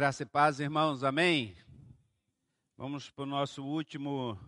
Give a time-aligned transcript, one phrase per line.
[0.00, 1.54] Graça e paz, irmãos, amém?
[2.74, 4.40] Vamos para o nosso último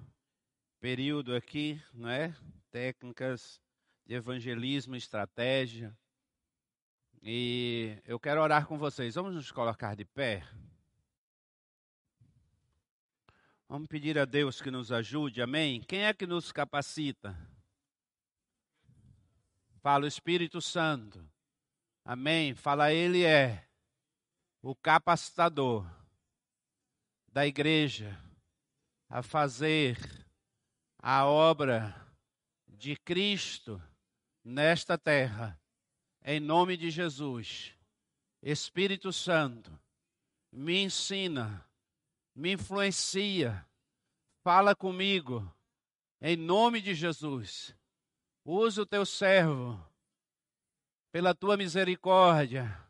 [0.81, 2.35] período aqui, não é?
[2.71, 3.61] Técnicas
[4.07, 5.95] de evangelismo, estratégia.
[7.21, 9.15] E eu quero orar com vocês.
[9.15, 10.43] Vamos nos colocar de pé.
[13.69, 15.83] Vamos pedir a Deus que nos ajude, amém?
[15.83, 17.37] Quem é que nos capacita?
[19.83, 21.23] Fala o Espírito Santo.
[22.03, 22.55] Amém?
[22.55, 23.69] Fala, Ele é
[24.63, 25.85] o capacitador
[27.33, 28.17] da igreja
[29.09, 29.99] a fazer
[30.99, 31.95] a obra
[32.69, 33.83] de Cristo
[34.45, 35.61] nesta terra,
[36.25, 37.75] em nome de Jesus.
[38.41, 39.77] Espírito Santo,
[40.53, 41.67] me ensina,
[42.35, 43.67] me influencia,
[44.45, 45.53] fala comigo,
[46.21, 47.75] em nome de Jesus.
[48.45, 49.81] Usa o teu servo,
[51.11, 52.81] pela tua misericórdia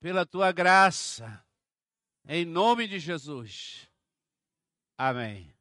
[0.00, 1.44] pela tua graça,
[2.26, 3.86] em nome de Jesus.
[4.96, 5.54] Amém.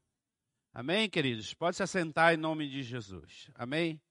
[0.74, 1.54] Amém, queridos?
[1.54, 3.52] Pode se assentar em nome de Jesus.
[3.54, 4.02] Amém?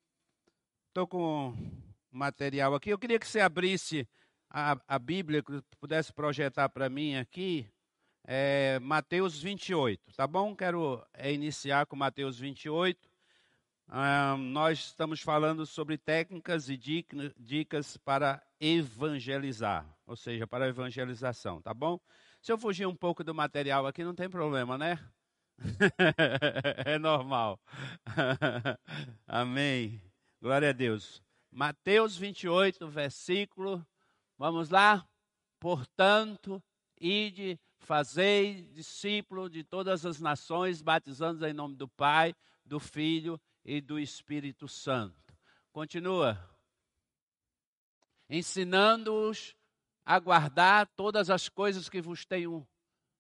[0.89, 1.55] Estou com
[2.11, 2.91] material aqui.
[2.91, 4.07] Eu queria que você abrisse
[4.51, 7.67] a, a Bíblia, que pudesse projetar para mim aqui.
[8.27, 10.55] É, Mateus 28, tá bom?
[10.55, 13.08] Quero é, iniciar com Mateus 28.
[13.91, 21.63] Ah, nós estamos falando sobre técnicas e dicas para evangelizar, ou seja, para a evangelização,
[21.63, 21.99] tá bom?
[22.43, 24.99] Se eu fugir um pouco do material aqui, não tem problema, né?
[26.85, 27.59] é normal.
[29.27, 30.03] Amém.
[30.39, 31.23] Glória a Deus.
[31.51, 33.85] Mateus 28, versículo.
[34.37, 35.09] Vamos lá?
[35.59, 36.63] Portanto,
[37.01, 42.35] ide, fazei discípulo de todas as nações, batizando em nome do Pai,
[42.67, 45.37] do Filho e do Espírito Santo.
[45.71, 46.43] Continua.
[48.31, 49.55] Ensinando-os
[50.07, 52.67] a guardar todas as coisas que vos tenho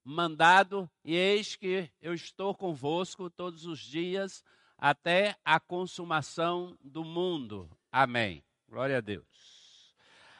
[0.02, 4.42] mandado, e eis que eu estou convosco todos os dias
[4.78, 7.70] até a consumação do mundo.
[7.92, 8.42] Amém.
[8.66, 9.94] Glória a Deus.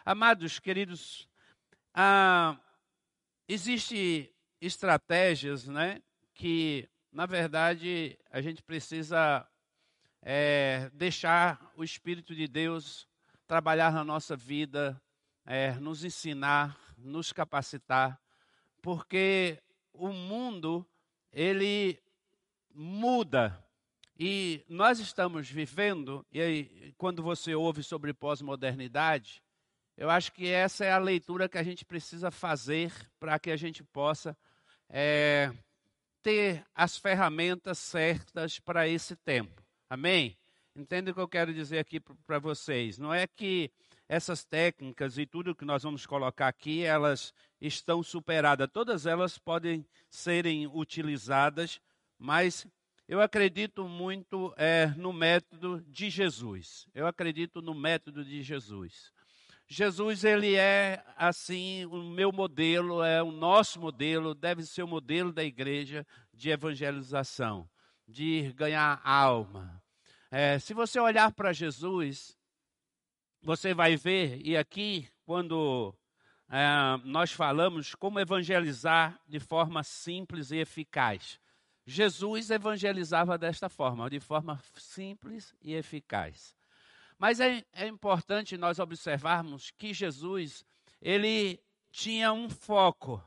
[0.06, 1.28] Amados, queridos,
[1.92, 2.58] ah,
[3.46, 6.02] existe estratégias, né,
[6.32, 9.46] que na verdade a gente precisa
[10.22, 13.08] é, deixar o Espírito de Deus
[13.46, 15.00] trabalhar na nossa vida,
[15.44, 18.20] é, nos ensinar, nos capacitar,
[18.82, 19.62] porque
[19.92, 20.86] o mundo
[21.32, 21.98] ele
[22.74, 23.58] muda
[24.18, 29.42] e nós estamos vivendo e aí, quando você ouve sobre pós-modernidade,
[29.96, 33.56] eu acho que essa é a leitura que a gente precisa fazer para que a
[33.56, 34.36] gente possa
[34.88, 35.52] é,
[36.22, 39.67] ter as ferramentas certas para esse tempo.
[39.90, 40.36] Amém?
[40.76, 42.98] Entende o que eu quero dizer aqui para vocês?
[42.98, 43.70] Não é que
[44.06, 48.68] essas técnicas e tudo que nós vamos colocar aqui, elas estão superadas.
[48.70, 51.80] Todas elas podem serem utilizadas,
[52.18, 52.66] mas
[53.08, 56.86] eu acredito muito é, no método de Jesus.
[56.94, 59.10] Eu acredito no método de Jesus.
[59.66, 65.32] Jesus, ele é assim, o meu modelo, é o nosso modelo, deve ser o modelo
[65.32, 67.68] da igreja de evangelização
[68.08, 69.82] de ganhar alma.
[70.30, 72.36] É, se você olhar para Jesus,
[73.42, 75.94] você vai ver, e aqui, quando
[76.48, 76.66] é,
[77.04, 81.38] nós falamos como evangelizar de forma simples e eficaz.
[81.86, 86.56] Jesus evangelizava desta forma, de forma simples e eficaz.
[87.18, 90.64] Mas é, é importante nós observarmos que Jesus,
[91.00, 93.22] ele tinha um foco.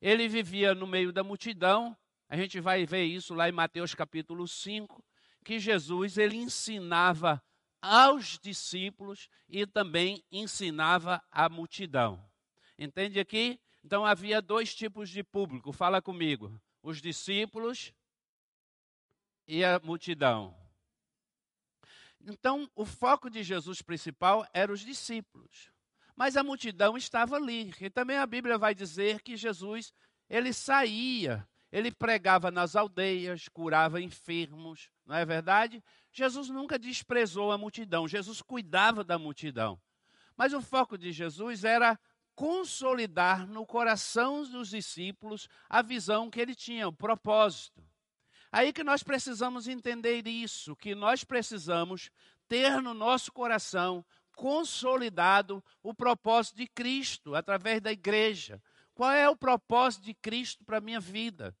[0.00, 1.96] Ele vivia no meio da multidão,
[2.28, 5.04] a gente vai ver isso lá em Mateus capítulo 5,
[5.44, 7.42] que Jesus ele ensinava
[7.80, 12.22] aos discípulos e também ensinava a multidão.
[12.78, 13.60] Entende aqui?
[13.84, 15.72] Então havia dois tipos de público.
[15.72, 16.60] Fala comigo.
[16.82, 17.92] Os discípulos
[19.46, 20.54] e a multidão.
[22.28, 25.70] Então, o foco de Jesus principal era os discípulos.
[26.16, 27.72] Mas a multidão estava ali.
[27.80, 29.94] E também a Bíblia vai dizer que Jesus,
[30.28, 35.82] ele saía ele pregava nas aldeias, curava enfermos, não é verdade?
[36.12, 39.80] Jesus nunca desprezou a multidão, Jesus cuidava da multidão.
[40.36, 41.98] Mas o foco de Jesus era
[42.34, 47.82] consolidar no coração dos discípulos a visão que ele tinha, o propósito.
[48.52, 52.10] Aí que nós precisamos entender isso, que nós precisamos
[52.48, 54.04] ter no nosso coração
[54.36, 58.62] consolidado o propósito de Cristo através da igreja.
[58.96, 61.54] Qual é o propósito de Cristo para a minha vida?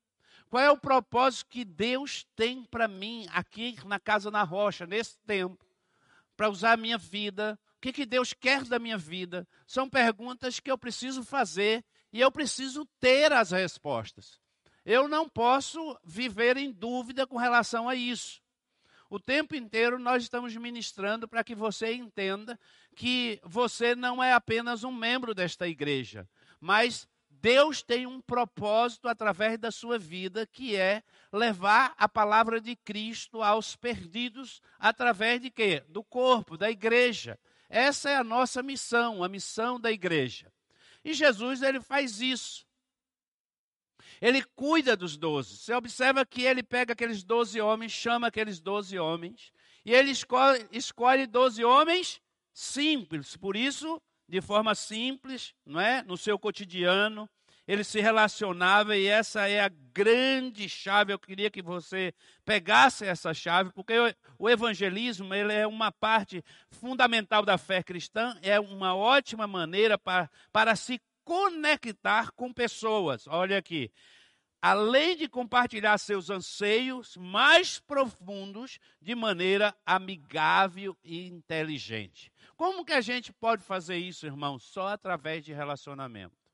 [0.48, 5.18] Qual é o propósito que Deus tem para mim aqui na Casa na Rocha, nesse
[5.26, 5.62] tempo,
[6.34, 7.60] para usar a minha vida?
[7.76, 9.46] O que, que Deus quer da minha vida?
[9.66, 14.40] São perguntas que eu preciso fazer e eu preciso ter as respostas.
[14.82, 18.40] Eu não posso viver em dúvida com relação a isso.
[19.10, 22.58] O tempo inteiro nós estamos ministrando para que você entenda
[22.94, 26.26] que você não é apenas um membro desta igreja,
[26.58, 27.06] mas
[27.46, 33.40] Deus tem um propósito através da sua vida, que é levar a palavra de Cristo
[33.40, 35.84] aos perdidos através de quê?
[35.88, 37.38] Do corpo, da igreja.
[37.68, 40.52] Essa é a nossa missão, a missão da igreja.
[41.04, 42.66] E Jesus ele faz isso.
[44.20, 45.56] Ele cuida dos doze.
[45.56, 49.52] Você observa que ele pega aqueles doze homens, chama aqueles doze homens,
[49.84, 52.20] e ele escolhe, escolhe doze homens
[52.52, 53.36] simples.
[53.36, 56.02] Por isso, de forma simples, não é?
[56.02, 57.30] No seu cotidiano,
[57.66, 61.12] ele se relacionava e essa é a grande chave.
[61.12, 62.14] Eu queria que você
[62.44, 63.94] pegasse essa chave, porque
[64.38, 70.30] o evangelismo ele é uma parte fundamental da fé cristã, é uma ótima maneira para,
[70.52, 73.26] para se conectar com pessoas.
[73.26, 73.90] Olha aqui.
[74.62, 82.32] Além de compartilhar seus anseios mais profundos de maneira amigável e inteligente.
[82.56, 84.58] Como que a gente pode fazer isso, irmão?
[84.58, 86.45] Só através de relacionamento.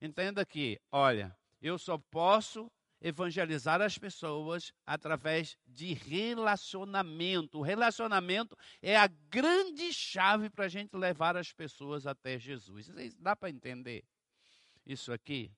[0.00, 2.70] Entenda que, olha, eu só posso
[3.00, 7.58] evangelizar as pessoas através de relacionamento.
[7.58, 12.90] O relacionamento é a grande chave para a gente levar as pessoas até Jesus.
[13.18, 14.04] Dá para entender
[14.84, 15.50] isso aqui?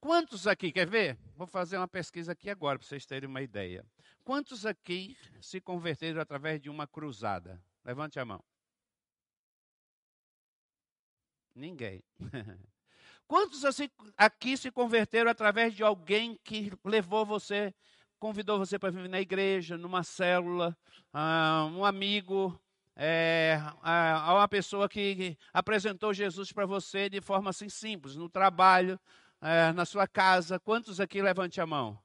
[0.00, 1.18] Quantos aqui, quer ver?
[1.34, 3.84] Vou fazer uma pesquisa aqui agora para vocês terem uma ideia.
[4.24, 7.62] Quantos aqui se converteram através de uma cruzada?
[7.84, 8.42] Levante a mão.
[11.54, 12.02] Ninguém.
[13.28, 17.74] Quantos assim, aqui se converteram através de alguém que levou você,
[18.18, 20.74] convidou você para vir na igreja, numa célula,
[21.12, 22.58] uh, um amigo,
[22.96, 28.98] é, uma pessoa que apresentou Jesus para você de forma assim simples, no trabalho,
[29.42, 30.58] uh, na sua casa?
[30.58, 31.98] Quantos aqui levante a mão?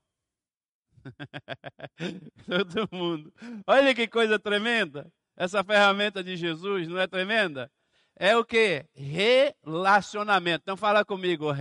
[2.45, 3.33] Todo mundo.
[3.65, 5.09] Olha que coisa tremenda.
[5.37, 7.71] Essa ferramenta de Jesus, não é tremenda?
[8.15, 8.85] É o que?
[8.93, 10.63] Relacionamento.
[10.63, 11.51] Então fala comigo,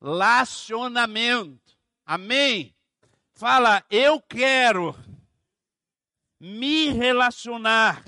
[0.00, 1.76] relacionamento.
[2.04, 2.74] Amém?
[3.32, 4.94] Fala, eu quero
[6.40, 8.04] me relacionar.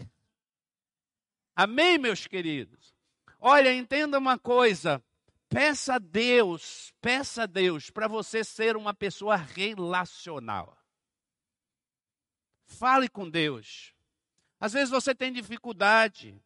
[1.54, 2.94] Amém, meus queridos?
[3.38, 5.02] Olha, entenda uma coisa.
[5.48, 10.76] Peça a Deus, peça a Deus para você ser uma pessoa relacional.
[12.66, 13.92] Fale com Deus.
[14.60, 16.40] Às vezes você tem dificuldade.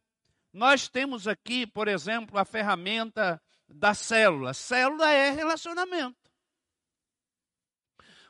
[0.55, 4.53] Nós temos aqui, por exemplo, a ferramenta da célula.
[4.53, 6.31] Célula é relacionamento.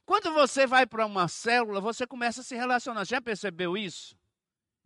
[0.04, 3.06] Quando você vai para uma célula, você começa a se relacionar.
[3.06, 4.18] Já percebeu isso?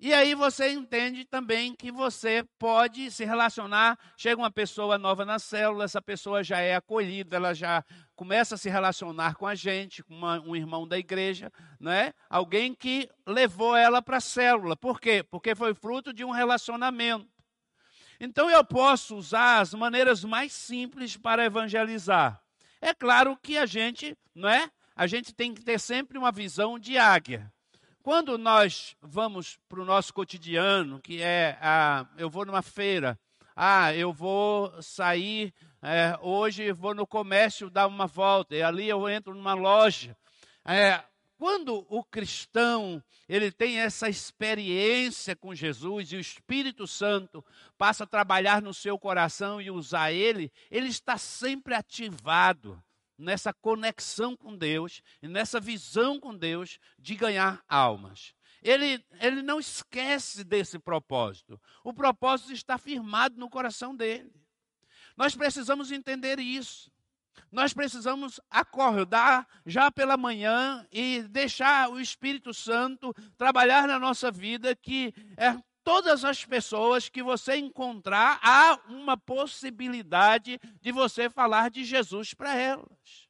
[0.01, 3.99] E aí você entende também que você pode se relacionar.
[4.15, 7.83] Chega uma pessoa nova na célula, essa pessoa já é acolhida, ela já
[8.15, 12.13] começa a se relacionar com a gente, com uma, um irmão da igreja, né?
[12.29, 14.77] Alguém que levou ela para a célula.
[14.77, 15.21] Por quê?
[15.21, 17.27] Porque foi fruto de um relacionamento.
[18.21, 22.41] Então eu posso usar as maneiras mais simples para evangelizar.
[22.79, 24.71] É claro que a gente, não é?
[24.95, 27.51] A gente tem que ter sempre uma visão de águia.
[28.09, 33.19] Quando nós vamos para o nosso cotidiano, que é, ah, eu vou numa feira,
[33.55, 39.07] ah, eu vou sair, é, hoje vou no comércio dar uma volta, e ali eu
[39.07, 40.17] entro numa loja.
[40.65, 41.03] É,
[41.37, 47.45] quando o cristão ele tem essa experiência com Jesus e o Espírito Santo
[47.77, 52.83] passa a trabalhar no seu coração e usar ele, ele está sempre ativado
[53.19, 58.33] nessa conexão com Deus nessa visão com Deus de ganhar almas.
[58.61, 61.59] Ele, ele não esquece desse propósito.
[61.83, 64.33] O propósito está firmado no coração dele.
[65.15, 66.91] Nós precisamos entender isso.
[67.51, 74.75] Nós precisamos acordar já pela manhã e deixar o Espírito Santo trabalhar na nossa vida,
[74.75, 75.57] que é
[75.89, 82.55] todas as pessoas que você encontrar, há uma possibilidade de você falar de Jesus para
[82.55, 83.27] elas.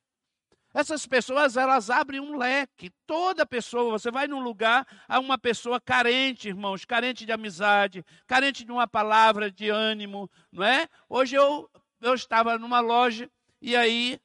[0.74, 2.92] Essas pessoas, elas abrem um leque.
[3.08, 8.66] Toda pessoa, você vai num lugar, há uma pessoa carente, irmãos, carente de amizade, carente
[8.66, 10.86] de uma palavra de ânimo, não é?
[11.08, 11.70] Hoje eu,
[12.02, 14.20] eu estava numa loja e aí,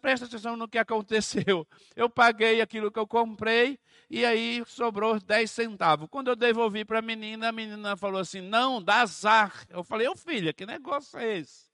[0.00, 1.66] presta atenção no que aconteceu.
[1.96, 6.08] Eu paguei aquilo que eu comprei e aí sobrou 10 centavos.
[6.10, 9.66] Quando eu devolvi para a menina, a menina falou assim: Não, dá azar.
[9.68, 11.64] Eu falei: Ô filha, que negócio é esse?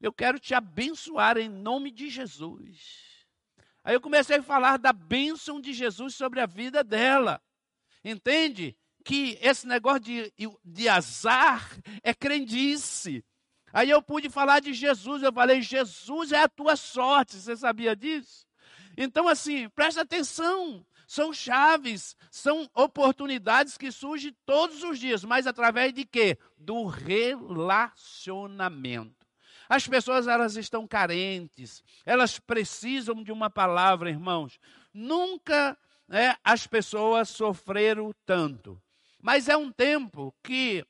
[0.00, 3.08] Eu quero te abençoar em nome de Jesus.
[3.82, 7.42] Aí eu comecei a falar da bênção de Jesus sobre a vida dela.
[8.04, 8.76] Entende?
[9.04, 10.32] Que esse negócio de,
[10.64, 11.70] de azar
[12.02, 13.24] é crendice.
[13.72, 17.94] Aí eu pude falar de Jesus, eu falei, Jesus é a tua sorte, você sabia
[17.94, 18.46] disso?
[18.96, 25.94] Então, assim, presta atenção, são chaves, são oportunidades que surgem todos os dias, mas através
[25.94, 26.36] de quê?
[26.58, 29.26] Do relacionamento.
[29.70, 34.60] As pessoas elas estão carentes, elas precisam de uma palavra, irmãos.
[34.92, 38.78] Nunca né, as pessoas sofreram tanto.
[39.18, 40.84] Mas é um tempo que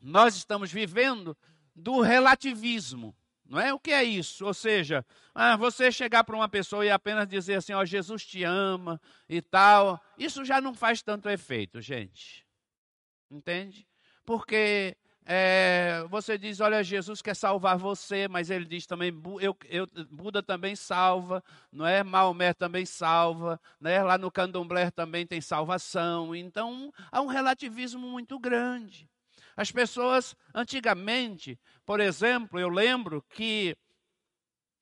[0.00, 1.36] nós estamos vivendo
[1.74, 3.12] do relativismo.
[3.46, 3.72] Não é?
[3.74, 4.46] O que é isso?
[4.46, 8.24] Ou seja, ah, você chegar para uma pessoa e apenas dizer assim, ó, oh, Jesus
[8.24, 12.46] te ama e tal, isso já não faz tanto efeito, gente.
[13.30, 13.86] Entende?
[14.24, 14.96] Porque
[15.26, 19.10] é, você diz, olha, Jesus quer salvar você, mas ele diz também,
[19.40, 22.02] eu, eu, Buda também salva, não é?
[22.02, 24.02] Maomé também salva, né?
[24.02, 26.34] lá no candomblé também tem salvação.
[26.34, 29.08] Então, há um relativismo muito grande.
[29.56, 33.76] As pessoas, antigamente, por exemplo, eu lembro que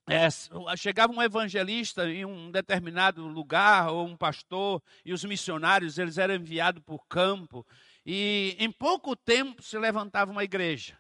[0.09, 0.29] é,
[0.76, 6.35] chegava um evangelista em um determinado lugar, ou um pastor, e os missionários, eles eram
[6.35, 7.67] enviados por campo,
[8.05, 10.99] e em pouco tempo se levantava uma igreja.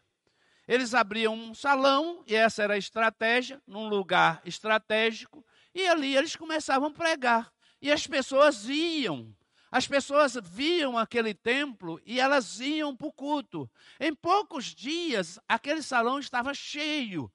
[0.68, 6.36] Eles abriam um salão, e essa era a estratégia, num lugar estratégico, e ali eles
[6.36, 7.52] começavam a pregar.
[7.80, 9.34] E as pessoas iam
[9.72, 13.70] as pessoas viam aquele templo e elas iam para o culto.
[13.98, 17.32] Em poucos dias, aquele salão estava cheio.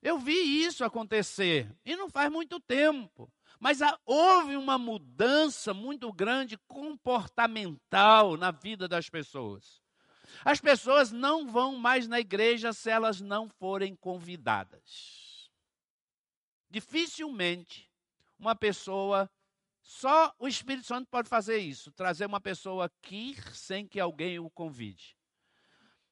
[0.00, 3.30] Eu vi isso acontecer, e não faz muito tempo.
[3.58, 9.82] Mas houve uma mudança muito grande comportamental na vida das pessoas.
[10.44, 15.50] As pessoas não vão mais na igreja se elas não forem convidadas.
[16.70, 17.90] Dificilmente
[18.38, 19.28] uma pessoa
[19.90, 24.48] só o Espírito Santo pode fazer isso, trazer uma pessoa aqui sem que alguém o
[24.48, 25.16] convide.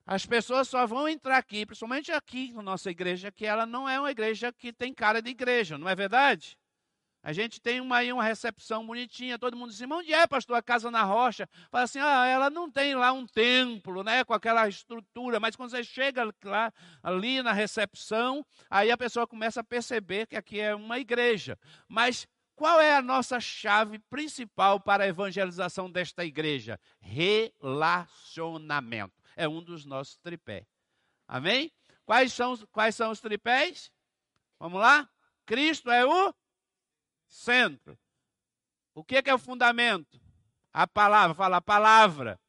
[0.04, 4.00] As pessoas só vão entrar aqui, principalmente aqui na nossa igreja, que ela não é
[4.00, 6.58] uma igreja que tem cara de igreja, não é verdade?
[7.22, 10.62] A gente tem uma, aí uma recepção bonitinha, todo mundo diz, onde é, pastor, a
[10.62, 11.48] casa na rocha?
[11.70, 15.70] Fala assim, ah, ela não tem lá um templo, né, com aquela estrutura, mas quando
[15.70, 20.74] você chega lá, ali na recepção, aí a pessoa começa a perceber que aqui é
[20.74, 21.56] uma igreja.
[21.86, 22.26] Mas
[22.58, 26.80] qual é a nossa chave principal para a evangelização desta igreja?
[26.98, 29.14] Relacionamento.
[29.36, 30.66] É um dos nossos tripés.
[31.28, 31.70] Amém?
[32.04, 33.92] Quais são, quais são os tripés?
[34.58, 35.08] Vamos lá?
[35.46, 36.34] Cristo é o
[37.28, 37.96] centro.
[38.92, 40.20] O que é, é o fundamento?
[40.72, 42.40] A palavra, fala a palavra.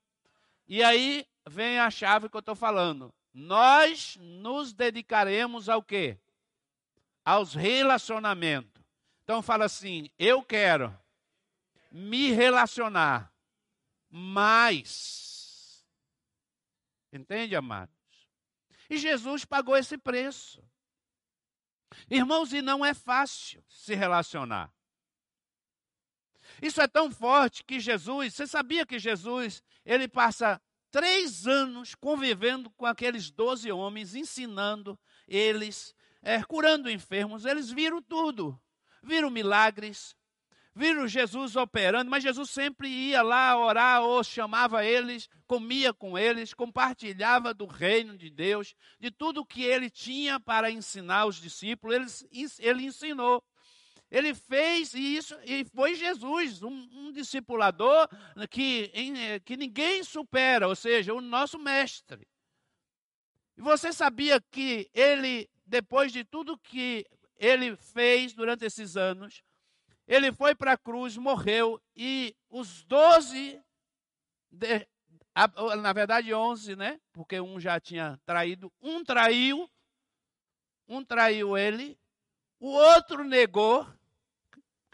[0.67, 3.13] E aí vem a chave que eu estou falando.
[3.31, 6.17] Nós nos dedicaremos ao quê?
[7.23, 8.78] Aos relacionamentos.
[9.29, 10.91] Então fala assim: eu quero
[11.91, 13.31] me relacionar
[14.09, 15.85] mais.
[17.13, 17.93] Entende, amados?
[18.89, 20.67] E Jesus pagou esse preço.
[22.09, 24.73] Irmãos, e não é fácil se relacionar.
[26.59, 30.59] Isso é tão forte que Jesus, você sabia que Jesus, ele passa
[30.89, 38.59] três anos convivendo com aqueles doze homens, ensinando eles, é, curando enfermos, eles viram tudo
[39.01, 40.15] viram milagres,
[40.75, 46.53] viram Jesus operando, mas Jesus sempre ia lá orar ou chamava eles, comia com eles,
[46.53, 52.47] compartilhava do reino de Deus, de tudo que ele tinha para ensinar os discípulos, ele,
[52.59, 53.43] ele ensinou.
[54.11, 58.07] Ele fez isso e foi Jesus, um, um discipulador
[58.49, 62.27] que, em, que ninguém supera, ou seja, o nosso mestre.
[63.55, 67.05] E você sabia que ele, depois de tudo que
[67.39, 69.41] ele fez durante esses anos.
[70.05, 73.61] Ele foi para a cruz, morreu, e os doze,
[75.81, 76.99] na verdade onze, né?
[77.13, 79.69] Porque um já tinha traído, um traiu,
[80.87, 81.97] um traiu ele,
[82.59, 83.87] o outro negou,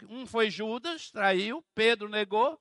[0.08, 2.60] um foi Judas, traiu, Pedro negou,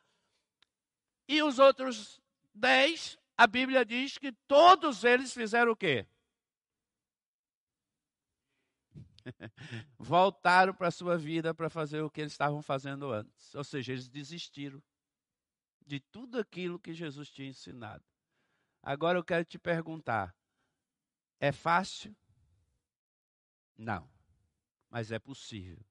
[1.27, 2.21] e os outros
[2.53, 6.07] dez, a Bíblia diz que todos eles fizeram o quê?
[9.97, 13.53] voltaram para a sua vida para fazer o que eles estavam fazendo antes.
[13.55, 14.81] Ou seja, eles desistiram
[15.85, 18.03] de tudo aquilo que Jesus tinha ensinado.
[18.81, 20.35] Agora eu quero te perguntar:
[21.39, 22.15] é fácil?
[23.77, 24.09] Não,
[24.89, 25.83] mas é possível.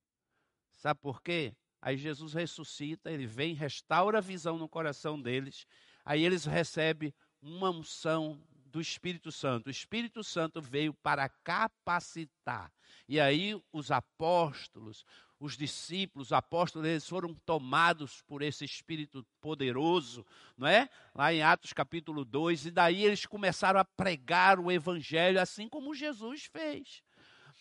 [0.73, 1.57] Sabe por quê?
[1.81, 5.67] Aí Jesus ressuscita, ele vem, restaura a visão no coração deles,
[6.03, 8.43] aí eles recebem uma unção
[8.75, 9.69] do Espírito Santo.
[9.69, 12.73] O Espírito Santo veio para capacitar.
[13.09, 15.07] E aí os apóstolos,
[15.38, 20.26] os discípulos, os apóstolos, eles foram tomados por esse Espírito poderoso,
[20.59, 20.90] não é?
[21.14, 25.95] Lá em Atos capítulo 2, e daí eles começaram a pregar o Evangelho, assim como
[25.95, 27.00] Jesus fez.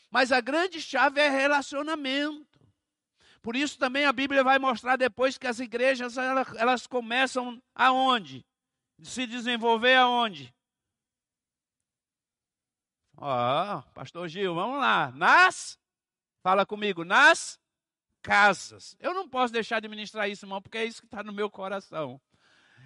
[0.10, 2.60] Mas a grande chave é relacionamento.
[3.40, 8.44] Por isso também a Bíblia vai mostrar depois que as igrejas elas, começam aonde?
[9.00, 10.52] Se desenvolver aonde?
[13.18, 15.12] Ó, oh, pastor Gil, vamos lá.
[15.12, 15.78] Nas,
[16.42, 17.60] fala comigo, nas
[18.22, 18.96] casas.
[19.00, 21.50] Eu não posso deixar de ministrar isso, irmão, porque é isso que está no meu
[21.50, 22.20] coração.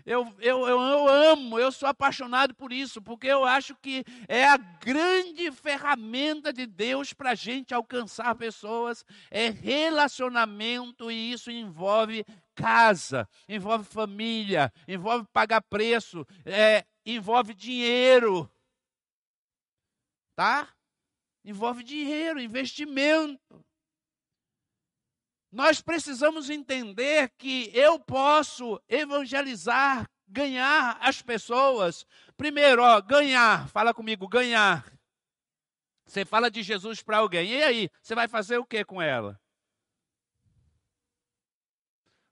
[0.05, 4.45] Eu, eu, eu, eu, amo, eu sou apaixonado por isso, porque eu acho que é
[4.45, 12.25] a grande ferramenta de Deus para a gente alcançar pessoas, é relacionamento, e isso envolve
[12.55, 18.49] casa, envolve família, envolve pagar preço, é, envolve dinheiro.
[20.37, 20.71] Tá?
[21.43, 23.65] Envolve dinheiro, investimento.
[25.51, 32.05] Nós precisamos entender que eu posso evangelizar, ganhar as pessoas.
[32.35, 34.85] Primeiro, ó, ganhar, fala comigo, ganhar.
[36.05, 39.41] Você fala de Jesus para alguém, e aí, você vai fazer o que com ela?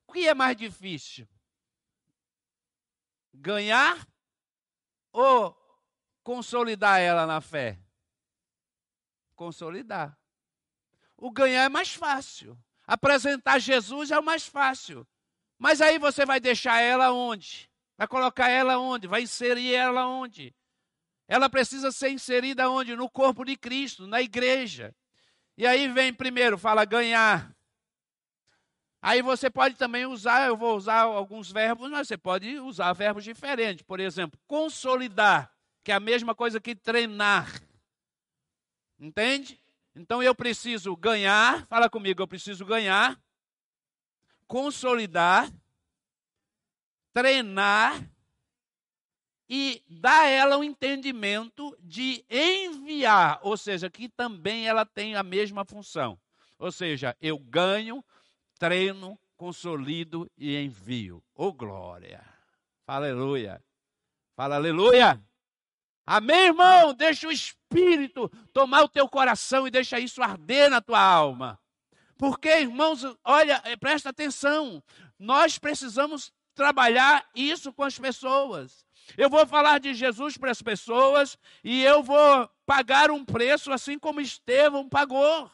[0.06, 1.28] O que é mais difícil?
[3.34, 4.08] Ganhar
[5.12, 5.58] ou
[6.24, 7.84] consolidar ela na fé?
[9.36, 10.18] Consolidar.
[11.18, 12.58] O ganhar é mais fácil.
[12.88, 15.08] Apresentar Jesus é o mais fácil.
[15.58, 17.70] Mas aí você vai deixar ela onde?
[17.98, 19.08] Vai colocar ela onde?
[19.08, 20.54] Vai inserir ela onde?
[21.28, 22.96] Ela precisa ser inserida onde?
[22.96, 24.94] No corpo de Cristo, na igreja.
[25.58, 27.56] E aí vem primeiro, fala ganhar.
[29.02, 33.24] Aí você pode também usar, eu vou usar alguns verbos, mas você pode usar verbos
[33.24, 33.84] diferentes.
[33.84, 35.52] Por exemplo, consolidar,
[35.84, 37.48] que é a mesma coisa que treinar.
[39.06, 39.62] Entende?
[39.96, 43.22] Então eu preciso ganhar, fala comigo, eu preciso ganhar,
[44.48, 45.48] consolidar,
[47.14, 48.04] treinar
[49.48, 55.16] e dar a ela o um entendimento de enviar, ou seja, que também ela tem
[55.16, 56.20] a mesma função.
[56.58, 58.04] Ou seja, eu ganho,
[58.58, 61.24] treino, consolido e envio.
[61.36, 62.26] Ô oh, glória!
[62.88, 63.64] Fala aleluia!
[64.36, 65.24] Fala aleluia!
[66.06, 66.94] Amém, irmão?
[66.94, 71.60] Deixa o Espírito tomar o teu coração e deixa isso arder na tua alma.
[72.18, 74.84] Porque, irmãos, olha, eh, presta atenção.
[75.18, 78.86] Nós precisamos trabalhar isso com as pessoas.
[79.18, 84.00] Eu vou falar de Jesus para as pessoas e eu vou pagar um preço assim
[84.00, 85.52] como Estevão pagou.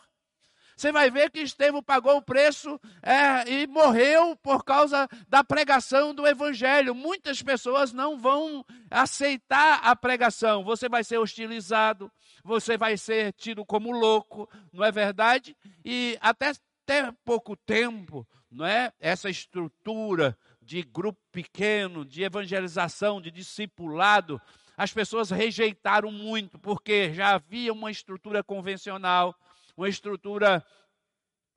[0.82, 6.12] Você vai ver que Estevão pagou o preço é, e morreu por causa da pregação
[6.12, 6.96] do Evangelho.
[6.96, 10.63] Muitas pessoas não vão aceitar a pregação.
[10.63, 12.12] Você vai ser hostilizado,
[12.44, 15.56] você vai ser tido como louco, não é verdade?
[15.86, 16.52] E até,
[16.84, 18.91] até pouco tempo, não é?
[19.00, 24.41] Essa estrutura de grupo pequeno, de evangelização, de discipulado,
[24.76, 29.36] as pessoas rejeitaram muito, porque já havia uma estrutura convencional
[29.76, 30.64] uma estrutura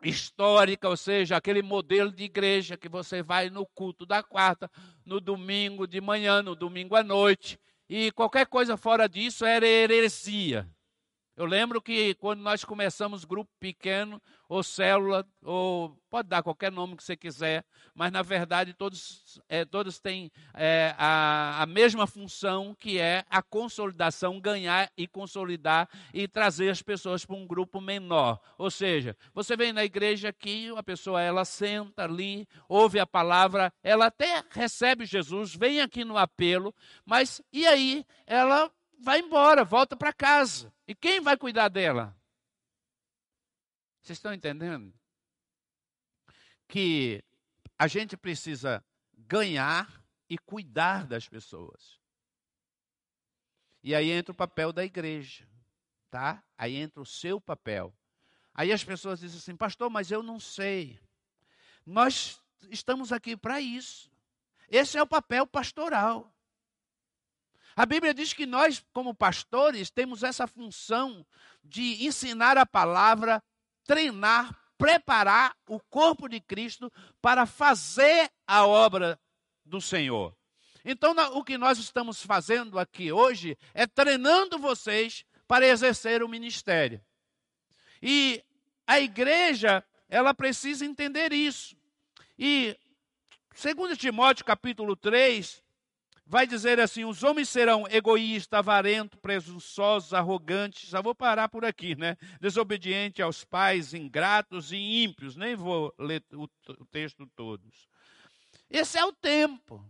[0.03, 4.71] histórica, ou seja, aquele modelo de igreja que você vai no culto da quarta,
[5.05, 10.69] no domingo de manhã, no domingo à noite, e qualquer coisa fora disso era heresia.
[11.37, 16.97] Eu lembro que quando nós começamos grupo pequeno, ou célula, ou pode dar qualquer nome
[16.97, 22.73] que você quiser, mas na verdade todos, é, todos têm é, a, a mesma função,
[22.79, 28.39] que é a consolidação, ganhar e consolidar e trazer as pessoas para um grupo menor.
[28.57, 33.73] Ou seja, você vem na igreja aqui, a pessoa ela senta ali, ouve a palavra,
[33.83, 36.73] ela até recebe Jesus, vem aqui no apelo,
[37.05, 40.73] mas e aí ela vai embora, volta para casa.
[40.87, 42.17] E quem vai cuidar dela?
[44.03, 44.93] Vocês estão entendendo?
[46.69, 47.23] Que
[47.79, 48.85] a gente precisa
[49.17, 51.99] ganhar e cuidar das pessoas.
[53.83, 55.47] E aí entra o papel da igreja,
[56.11, 56.43] tá?
[56.57, 57.95] Aí entra o seu papel.
[58.55, 60.99] Aí as pessoas dizem assim, pastor, mas eu não sei.
[61.85, 64.11] Nós estamos aqui para isso.
[64.69, 66.34] Esse é o papel pastoral.
[67.77, 71.27] A Bíblia diz que nós, como pastores, temos essa função
[71.63, 73.43] de ensinar a palavra,
[73.85, 79.19] treinar, preparar o corpo de Cristo para fazer a obra
[79.65, 80.37] do Senhor.
[80.85, 87.01] Então, o que nós estamos fazendo aqui hoje é treinando vocês para exercer o ministério.
[88.03, 88.45] E
[88.87, 91.75] a igreja, ela precisa entender isso.
[92.39, 92.79] E,
[93.55, 95.64] segundo Timóteo capítulo 3,
[96.27, 100.89] vai dizer assim: os homens serão egoístas, avarentos, presunçosos, arrogantes.
[100.89, 102.17] Já vou parar por aqui, né?
[102.41, 105.37] Desobedientes aos pais, ingratos e ímpios.
[105.37, 107.89] Nem vou ler o, o texto todos.
[108.71, 109.85] Esse é o tempo.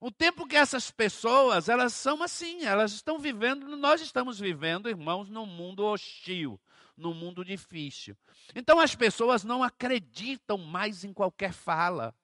[0.00, 5.30] O tempo que essas pessoas, elas são assim, elas estão vivendo, nós estamos vivendo, irmãos,
[5.30, 6.60] num mundo hostil,
[6.94, 8.14] num mundo difícil.
[8.54, 12.14] Então as pessoas não acreditam mais em qualquer fala,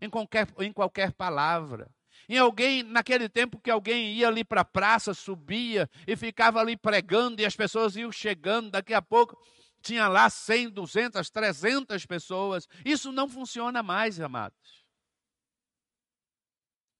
[0.00, 1.88] em qualquer, em qualquer palavra.
[2.28, 6.76] Em alguém, naquele tempo que alguém ia ali para a praça, subia e ficava ali
[6.76, 9.40] pregando e as pessoas iam chegando, daqui a pouco
[9.80, 12.68] tinha lá 100, 200, 300 pessoas.
[12.84, 14.84] Isso não funciona mais, amados.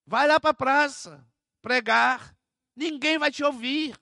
[0.06, 1.26] Vai lá para a praça
[1.60, 2.34] pregar,
[2.74, 4.00] ninguém vai te ouvir.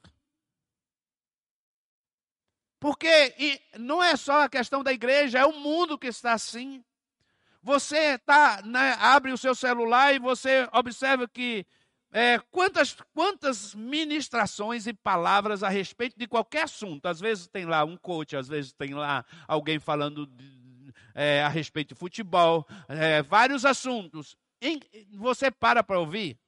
[2.78, 3.34] Porque
[3.80, 6.84] não é só a questão da igreja, é o mundo que está assim.
[7.66, 11.66] Você tá, né, abre o seu celular e você observa que
[12.12, 17.06] é, quantas, quantas ministrações e palavras a respeito de qualquer assunto.
[17.06, 21.48] Às vezes tem lá um coach, às vezes tem lá alguém falando de, é, a
[21.48, 24.36] respeito de futebol, é, vários assuntos.
[25.14, 26.38] Você para para ouvir,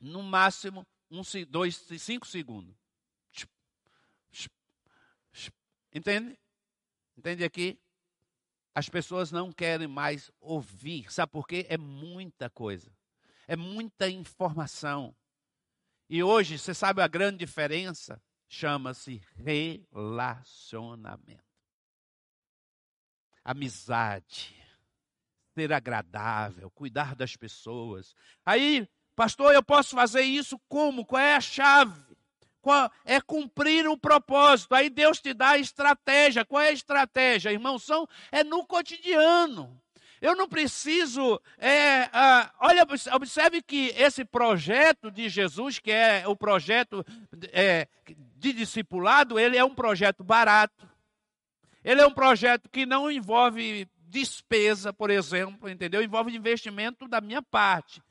[0.00, 2.74] no máximo, um, dois, cinco segundos.
[5.92, 6.38] Entende?
[7.18, 7.78] Entende aqui?
[8.74, 11.12] As pessoas não querem mais ouvir.
[11.12, 11.64] Sabe por quê?
[11.68, 12.90] É muita coisa.
[13.46, 15.14] É muita informação.
[16.08, 18.20] E hoje, você sabe a grande diferença?
[18.48, 21.44] Chama-se relacionamento.
[23.44, 24.64] Amizade
[25.54, 28.14] ser agradável, cuidar das pessoas.
[28.44, 31.06] Aí, pastor, eu posso fazer isso como?
[31.06, 32.13] Qual é a chave?
[33.04, 34.74] É cumprir o propósito.
[34.74, 36.44] Aí Deus te dá a estratégia.
[36.44, 37.78] Qual é a estratégia, irmão?
[37.78, 39.80] São, é no cotidiano.
[40.20, 41.38] Eu não preciso.
[41.58, 47.04] É, ah, olha, observe que esse projeto de Jesus, que é o projeto
[47.52, 47.86] é,
[48.36, 50.88] de discipulado, ele é um projeto barato.
[51.84, 56.02] Ele é um projeto que não envolve despesa, por exemplo, entendeu?
[56.02, 58.02] Envolve investimento da minha parte.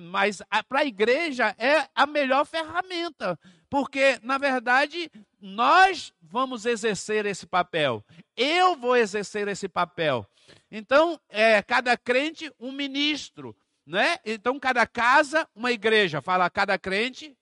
[0.00, 3.38] Mas para a igreja é a melhor ferramenta,
[3.70, 8.04] porque, na verdade, nós vamos exercer esse papel.
[8.36, 10.26] Eu vou exercer esse papel.
[10.70, 13.56] Então, é, cada crente, um ministro.
[13.86, 14.18] Né?
[14.24, 16.20] Então, cada casa, uma igreja.
[16.20, 17.36] Fala, cada crente,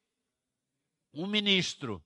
[1.12, 2.02] um ministro.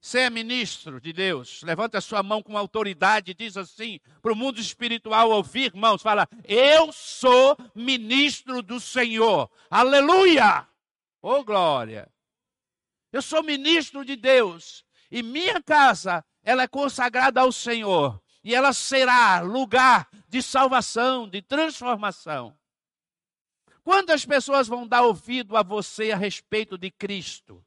[0.00, 1.62] Você é ministro de Deus.
[1.62, 6.02] Levanta a sua mão com autoridade e diz assim para o mundo espiritual ouvir, irmãos.
[6.02, 9.50] Fala, eu sou ministro do Senhor.
[9.68, 10.66] Aleluia!
[11.20, 12.08] Oh, glória!
[13.12, 14.84] Eu sou ministro de Deus.
[15.10, 18.22] E minha casa, ela é consagrada ao Senhor.
[18.44, 22.56] E ela será lugar de salvação, de transformação.
[23.82, 27.64] Quantas pessoas vão dar ouvido a você a respeito de Cristo?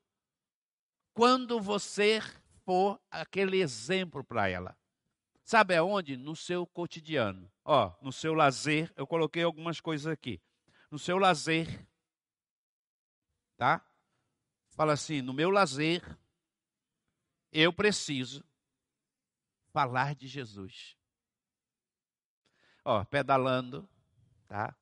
[1.14, 2.20] quando você
[2.66, 4.78] for aquele exemplo para ela.
[5.44, 6.16] Sabe aonde?
[6.16, 7.52] No seu cotidiano.
[7.66, 10.42] Ó, no seu lazer, eu coloquei algumas coisas aqui.
[10.90, 11.86] No seu lazer,
[13.58, 13.86] tá?
[14.82, 16.02] Fala assim, no meu lazer,
[17.52, 18.44] eu preciso
[19.72, 20.98] falar de Jesus.
[22.84, 23.88] Ó, pedalando,
[24.48, 24.76] tá?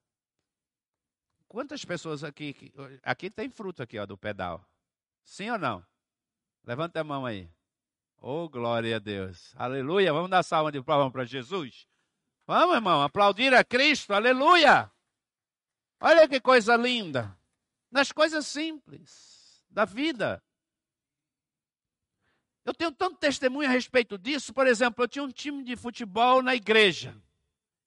[1.46, 4.66] Quantas pessoas aqui, aqui tem fruto aqui, ó, do pedal?
[5.22, 5.84] Sim ou não?
[6.64, 7.52] Levanta a mão aí.
[8.16, 9.52] Oh, glória a Deus.
[9.54, 10.14] Aleluia.
[10.14, 11.86] Vamos dar salva de palmas para Jesus?
[12.46, 14.14] Vamos, irmão, aplaudir a Cristo.
[14.14, 14.90] Aleluia.
[16.00, 17.38] Olha que coisa linda.
[17.90, 19.39] Nas coisas simples
[19.70, 20.42] da vida.
[22.64, 24.52] Eu tenho tanto testemunho a respeito disso.
[24.52, 27.14] Por exemplo, eu tinha um time de futebol na igreja.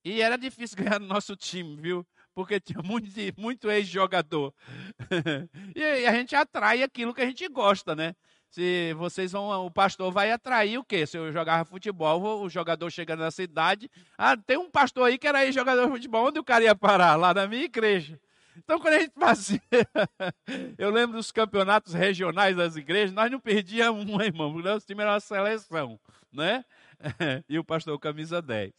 [0.03, 2.05] E era difícil ganhar no nosso time, viu?
[2.33, 4.53] Porque tinha muito, muito ex-jogador.
[5.75, 8.15] e a gente atrai aquilo que a gente gosta, né?
[8.53, 11.07] se vocês vão, o pastor vai atrair o quê?
[11.07, 15.27] Se eu jogava futebol, o jogador chega na cidade, ah, tem um pastor aí que
[15.27, 17.15] era aí jogador de futebol, onde o cara ia parar?
[17.15, 18.19] Lá na minha igreja.
[18.57, 19.61] Então, quando a gente fazia,
[20.77, 25.01] eu lembro dos campeonatos regionais das igrejas, nós não perdíamos um, irmão, porque nosso time
[25.01, 25.99] era uma seleção,
[26.31, 26.63] né?
[27.49, 28.71] E o pastor camisa 10.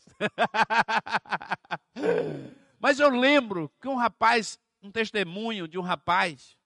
[2.81, 6.57] Mas eu lembro que um rapaz, um testemunho de um rapaz,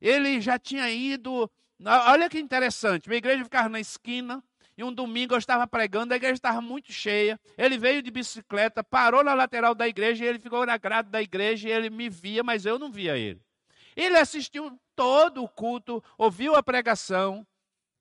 [0.00, 1.50] ele já tinha ido
[1.82, 3.08] Olha que interessante.
[3.08, 4.42] Minha igreja ficava na esquina.
[4.76, 7.38] E um domingo eu estava pregando, a igreja estava muito cheia.
[7.56, 11.22] Ele veio de bicicleta, parou na lateral da igreja, e ele ficou na grade da
[11.22, 13.40] igreja, e ele me via, mas eu não via ele.
[13.94, 17.46] Ele assistiu todo o culto, ouviu a pregação,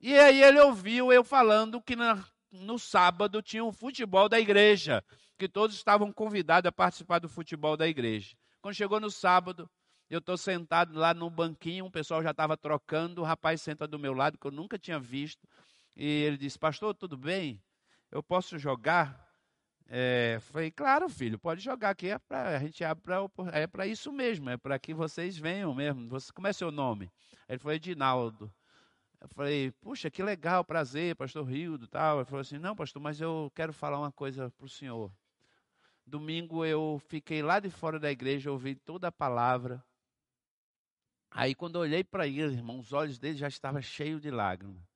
[0.02, 5.04] e aí ele ouviu eu falando que na, no sábado tinha um futebol da igreja,
[5.38, 8.36] que todos estavam convidados a participar do futebol da igreja.
[8.62, 9.70] Quando chegou no sábado,
[10.14, 13.98] Eu estou sentado lá no banquinho, o pessoal já estava trocando, o rapaz senta do
[13.98, 15.48] meu lado, que eu nunca tinha visto.
[15.96, 17.62] E ele disse, pastor, tudo bem?
[18.12, 19.24] Eu posso jogar?
[19.88, 23.86] É, falei, claro, filho, pode jogar aqui, é pra, a gente abre para é para
[23.86, 26.08] isso mesmo, é para que vocês venham mesmo.
[26.10, 27.12] Você, como é seu nome?
[27.48, 28.52] Ele falou, Edinaldo.
[29.22, 32.18] Eu falei, puxa, que legal, prazer, pastor Rildo tal.
[32.18, 35.12] Ele falou assim, não, pastor, mas eu quero falar uma coisa para o senhor.
[36.06, 39.84] Domingo eu fiquei lá de fora da igreja, ouvi toda a palavra.
[41.32, 44.93] Aí quando eu olhei para ele, irmão, os olhos dele já estavam cheios de lágrimas.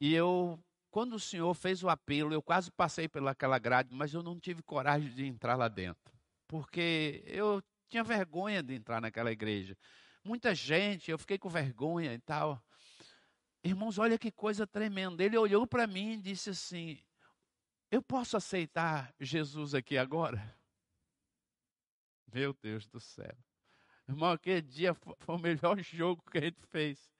[0.00, 0.58] E eu,
[0.90, 4.62] quando o senhor fez o apelo, eu quase passei pelaquela grade, mas eu não tive
[4.62, 6.12] coragem de entrar lá dentro.
[6.48, 9.76] Porque eu tinha vergonha de entrar naquela igreja.
[10.24, 12.62] Muita gente, eu fiquei com vergonha e tal.
[13.62, 15.22] Irmãos, olha que coisa tremenda.
[15.22, 16.98] Ele olhou para mim e disse assim:
[17.90, 20.58] Eu posso aceitar Jesus aqui agora?
[22.32, 23.36] Meu Deus do céu.
[24.08, 27.10] Irmão, aquele dia foi o melhor jogo que a gente fez.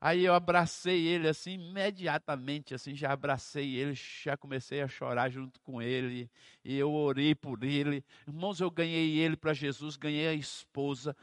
[0.00, 5.60] Aí eu abracei ele assim, imediatamente, assim, já abracei ele, já comecei a chorar junto
[5.60, 6.30] com ele,
[6.64, 8.04] e eu orei por ele.
[8.26, 11.16] Irmãos, eu ganhei ele para Jesus, ganhei a esposa,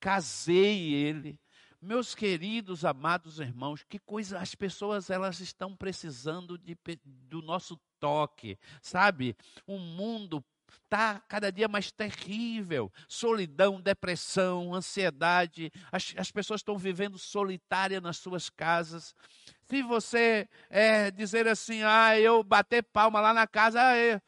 [0.00, 1.38] casei ele.
[1.82, 8.58] Meus queridos, amados irmãos, que coisa, as pessoas elas estão precisando de, do nosso toque,
[8.80, 9.36] sabe?
[9.66, 10.42] O mundo
[10.82, 12.92] está cada dia mais terrível.
[13.08, 15.72] Solidão, depressão, ansiedade.
[15.90, 19.14] As, as pessoas estão vivendo solitária nas suas casas.
[19.62, 24.20] Se você é, dizer assim, ah, eu bater palma lá na casa, ah,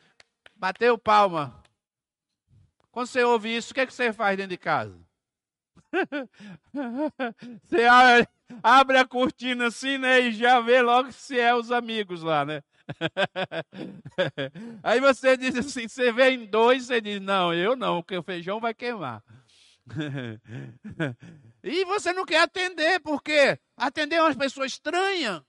[0.55, 1.63] bateu palma.
[2.91, 4.99] Quando você ouve isso, o que, é que você faz dentro de casa?
[7.65, 7.85] Você
[8.63, 10.21] abre, a cortina assim, né?
[10.21, 12.63] E já vê logo se é os amigos lá, né?
[14.83, 18.22] Aí você diz assim: você vê em dois, você diz: não, eu não, porque o
[18.22, 19.22] feijão vai queimar.
[21.68, 25.44] E você não quer atender, porque atender uma pessoa estranha.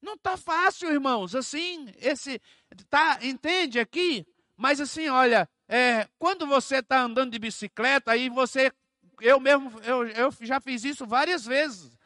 [0.00, 1.34] Não está fácil, irmãos.
[1.34, 2.40] Assim, esse
[2.88, 4.24] tá, entende aqui?
[4.56, 8.70] Mas assim, olha, é, quando você está andando de bicicleta, aí você,
[9.20, 11.98] eu mesmo, eu, eu já fiz isso várias vezes.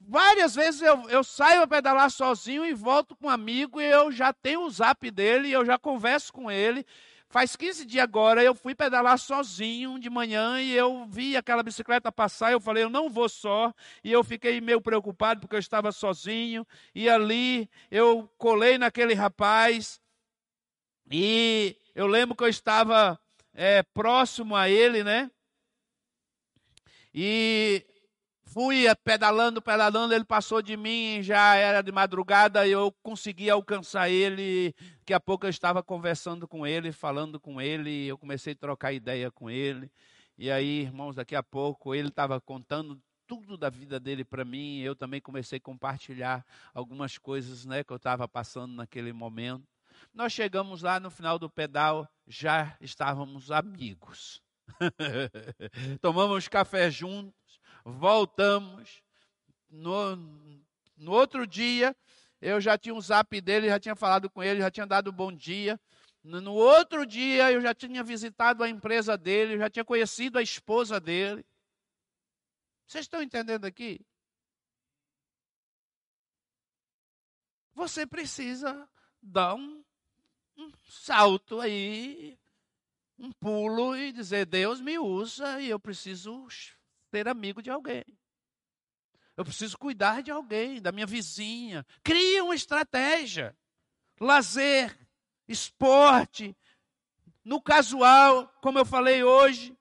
[0.00, 4.12] Várias vezes eu, eu saio a pedalar sozinho e volto com um amigo e eu
[4.12, 6.86] já tenho o zap dele, eu já converso com ele.
[7.28, 12.12] Faz 15 dias agora eu fui pedalar sozinho de manhã e eu vi aquela bicicleta
[12.12, 12.52] passar.
[12.52, 13.74] Eu falei, eu não vou só.
[14.04, 16.64] E eu fiquei meio preocupado porque eu estava sozinho.
[16.94, 20.00] E ali eu colei naquele rapaz.
[21.10, 23.18] E eu lembro que eu estava
[23.52, 25.30] é, próximo a ele, né?
[27.12, 27.84] E
[28.46, 34.74] fui pedalando, pedalando, ele passou de mim, já era de madrugada, eu consegui alcançar ele.
[35.00, 38.92] Daqui a pouco eu estava conversando com ele, falando com ele, eu comecei a trocar
[38.92, 39.90] ideia com ele.
[40.38, 44.80] E aí, irmãos, daqui a pouco ele estava contando tudo da vida dele para mim.
[44.80, 49.66] Eu também comecei a compartilhar algumas coisas, né, que eu estava passando naquele momento.
[50.14, 54.42] Nós chegamos lá no final do pedal, já estávamos amigos.
[56.00, 57.34] Tomamos café juntos,
[57.92, 59.02] voltamos.
[59.70, 60.16] No,
[60.96, 61.96] no outro dia,
[62.40, 65.32] eu já tinha um zap dele, já tinha falado com ele, já tinha dado bom
[65.32, 65.80] dia.
[66.22, 70.98] No, outro dia, eu já tinha visitado a empresa dele, já tinha conhecido a esposa
[70.98, 71.46] dele.
[72.86, 74.00] Vocês estão entendendo aqui?
[77.74, 78.88] Você precisa
[79.22, 79.84] dar um
[80.58, 82.38] um salto aí,
[83.18, 86.34] um pulo e dizer: Deus me usa e eu preciso
[87.16, 88.04] ser amigo de alguém.
[89.38, 91.84] Eu preciso cuidar de alguém, da minha vizinha.
[92.04, 93.56] Cria uma estratégia.
[94.20, 94.94] Lazer,
[95.48, 96.54] esporte,
[97.42, 99.74] no casual, como eu falei hoje,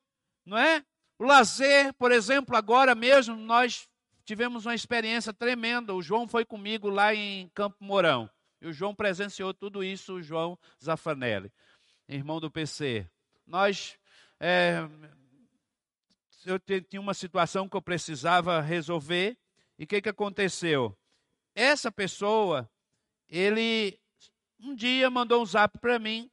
[0.45, 0.83] não é?
[1.19, 3.89] O lazer, por exemplo, agora mesmo nós
[4.23, 5.93] tivemos uma experiência tremenda.
[5.93, 8.29] O João foi comigo lá em Campo Mourão.
[8.61, 11.51] E o João presenciou tudo isso, o João Zafanelli,
[12.07, 13.09] irmão do PC.
[13.45, 13.97] Nós,
[14.39, 14.79] é,
[16.45, 19.37] eu tinha uma situação que eu precisava resolver,
[19.77, 20.97] e o que, que aconteceu?
[21.53, 22.69] Essa pessoa,
[23.27, 23.99] ele
[24.59, 26.29] um dia mandou um zap para mim,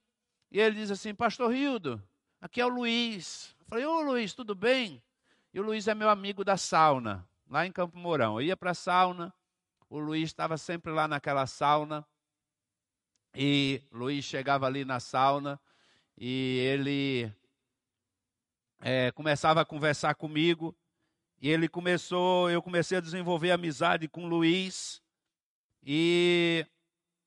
[0.51, 2.03] e ele diz assim, Pastor Rildo,
[2.40, 3.55] aqui é o Luiz.
[3.61, 5.03] Eu falei, ô Luiz, tudo bem?
[5.53, 8.40] E o Luiz é meu amigo da sauna, lá em Campo Mourão.
[8.40, 9.35] Eu ia para a sauna,
[9.88, 12.07] o Luiz estava sempre lá naquela sauna,
[13.35, 15.59] e Luiz chegava ali na sauna
[16.18, 17.33] e ele
[18.83, 20.77] é, começava a conversar comigo.
[21.40, 25.01] E ele começou, eu comecei a desenvolver amizade com Luiz.
[25.83, 26.66] E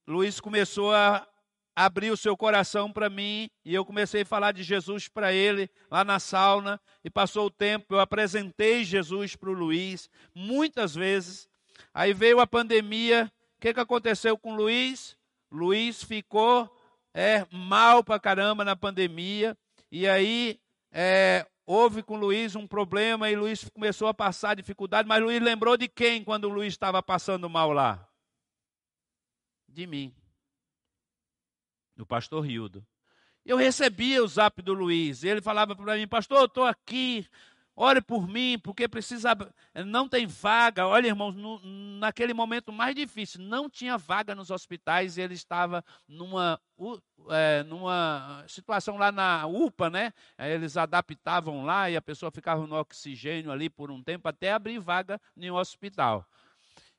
[0.08, 1.28] Luiz começou a
[1.76, 5.70] abriu o seu coração para mim e eu comecei a falar de Jesus para ele
[5.92, 6.80] lá na sauna.
[7.04, 11.50] E passou o tempo, eu apresentei Jesus para o Luiz muitas vezes.
[11.94, 13.32] Aí veio a pandemia.
[13.58, 15.18] O que, que aconteceu com Luiz?
[15.52, 16.70] Luiz ficou
[17.14, 19.58] é, mal para caramba na pandemia.
[19.92, 20.60] E aí
[20.98, 25.10] é, houve com Luiz um problema e Luiz começou a passar dificuldade.
[25.10, 28.08] Mas Luiz lembrou de quem quando Luiz estava passando mal lá?
[29.68, 30.16] De mim
[31.98, 32.86] do pastor Rildo.
[33.46, 37.28] Eu recebia o zap do Luiz, ele falava para mim, pastor, eu estou aqui,
[37.76, 39.36] ore por mim, porque precisa,
[39.86, 40.88] não tem vaga.
[40.88, 41.60] Olha, irmãos, no,
[42.00, 46.60] naquele momento mais difícil, não tinha vaga nos hospitais, e ele estava numa,
[47.30, 50.14] é, numa situação lá na UPA, né?
[50.38, 54.80] Eles adaptavam lá e a pessoa ficava no oxigênio ali por um tempo até abrir
[54.80, 56.26] vaga em um hospital.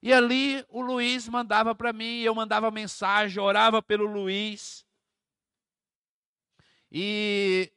[0.02, 4.86] E ali o Luiz mandava para mim, eu mandava mensagem, orava pelo Luiz.
[6.92, 7.72] E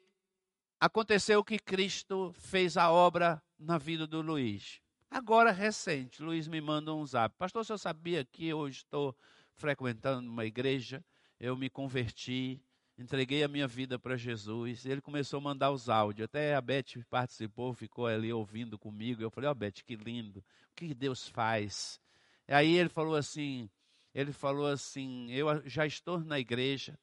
[0.80, 4.82] aconteceu que Cristo fez a obra na vida do Luiz.
[5.12, 7.36] Agora, recente, Luiz me manda um zap.
[7.38, 9.16] Pastor, você sabia que eu estou
[9.56, 11.04] frequentando uma igreja?
[11.40, 12.62] Eu me converti,
[12.98, 14.86] entreguei a minha vida para Jesus.
[14.86, 16.26] Ele começou a mandar os áudios.
[16.26, 19.22] Até a Beth participou, ficou ali ouvindo comigo.
[19.22, 20.40] Eu falei, ó, oh, Beth, que lindo.
[20.40, 22.00] O que Deus faz?
[22.48, 23.70] Aí ele falou assim,
[24.14, 26.98] ele falou assim, eu já estou na igreja,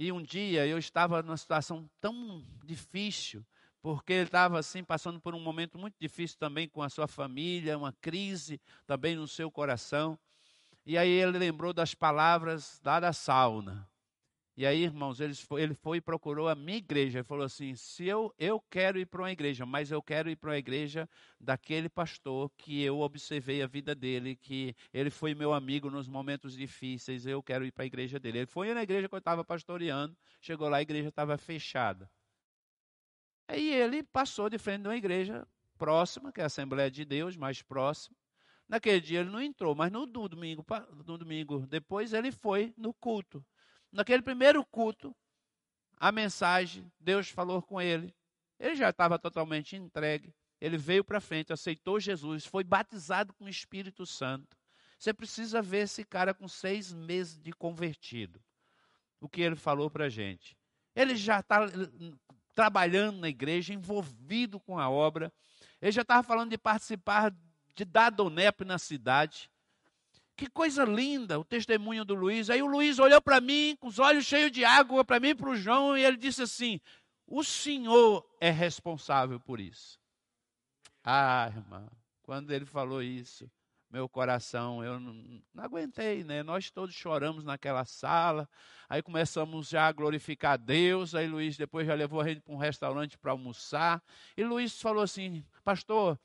[0.00, 3.44] e um dia eu estava numa situação tão difícil,
[3.82, 7.76] porque ele estava assim passando por um momento muito difícil também com a sua família,
[7.76, 10.18] uma crise também no seu coração.
[10.86, 13.86] E aí ele lembrou das palavras lá da sauna.
[14.56, 17.74] E aí, irmãos, ele foi, ele foi e procurou a minha igreja e falou assim:
[17.74, 21.08] se eu, eu quero ir para uma igreja, mas eu quero ir para uma igreja
[21.40, 26.56] daquele pastor que eu observei a vida dele, que ele foi meu amigo nos momentos
[26.56, 28.38] difíceis, eu quero ir para a igreja dele.
[28.38, 32.10] Ele foi na igreja que eu estava pastoreando, chegou lá, a igreja estava fechada.
[33.48, 35.46] Aí ele passou de frente de uma igreja
[35.78, 38.16] próxima, que é a Assembleia de Deus, mais próxima.
[38.68, 40.64] Naquele dia ele não entrou, mas no domingo,
[41.04, 43.44] no domingo depois ele foi no culto.
[43.92, 45.14] Naquele primeiro culto,
[45.96, 48.14] a mensagem, Deus falou com ele.
[48.58, 50.34] Ele já estava totalmente entregue.
[50.60, 54.56] Ele veio para frente, aceitou Jesus, foi batizado com o Espírito Santo.
[54.98, 58.38] Você precisa ver esse cara com seis meses de convertido.
[59.18, 60.56] O que ele falou para a gente.
[60.94, 61.66] Ele já está
[62.54, 65.32] trabalhando na igreja, envolvido com a obra.
[65.80, 67.34] Ele já estava falando de participar
[67.74, 69.50] de dar donep na cidade.
[70.40, 72.48] Que coisa linda o testemunho do Luiz.
[72.48, 75.34] Aí o Luiz olhou para mim, com os olhos cheios de água, para mim e
[75.34, 76.80] para o João, e ele disse assim:
[77.26, 80.00] O senhor é responsável por isso.
[81.04, 81.86] Ah, irmã,
[82.22, 83.50] quando ele falou isso,
[83.90, 86.42] meu coração, eu não, não, aguentei, né?
[86.42, 88.48] Nós todos choramos naquela sala,
[88.88, 92.56] aí começamos já a glorificar Deus, aí Luiz depois já levou a gente para um
[92.56, 94.02] restaurante para almoçar,
[94.38, 96.18] e Luiz falou assim, pastor,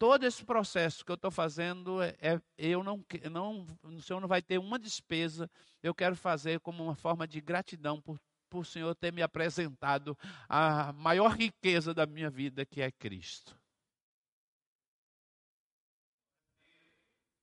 [0.00, 4.26] todo esse processo que eu estou fazendo, é, é, eu não, não, o Senhor não
[4.26, 5.48] vai ter uma despesa,
[5.82, 10.16] eu quero fazer como uma forma de gratidão por, por o Senhor ter me apresentado
[10.48, 13.54] a maior riqueza da minha vida, que é Cristo.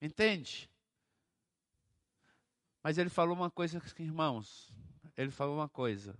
[0.01, 0.67] Entende?
[2.81, 4.73] Mas ele falou uma coisa, irmãos,
[5.15, 6.17] ele falou uma coisa.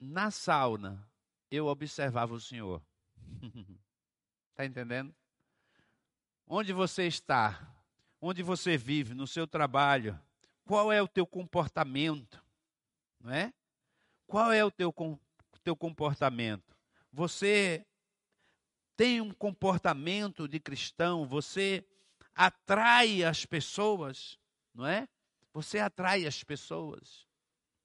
[0.00, 1.08] Na sauna,
[1.52, 2.82] eu observava o Senhor.
[4.50, 5.19] Está entendendo?
[6.52, 7.72] Onde você está?
[8.20, 9.14] Onde você vive?
[9.14, 10.20] No seu trabalho?
[10.64, 12.42] Qual é o teu comportamento?
[13.20, 13.54] Não é?
[14.26, 14.92] Qual é o teu,
[15.62, 16.76] teu comportamento?
[17.12, 17.86] Você
[18.96, 21.24] tem um comportamento de cristão?
[21.24, 21.86] Você
[22.34, 24.36] atrai as pessoas,
[24.74, 25.08] não é?
[25.52, 27.28] Você atrai as pessoas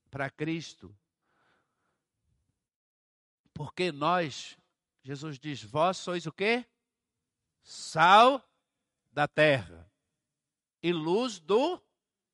[0.09, 0.97] para Cristo.
[3.53, 4.57] Porque nós,
[5.03, 6.65] Jesus diz, vós sois o quê?
[7.61, 8.43] Sal
[9.15, 9.89] da terra
[10.83, 11.81] e luz do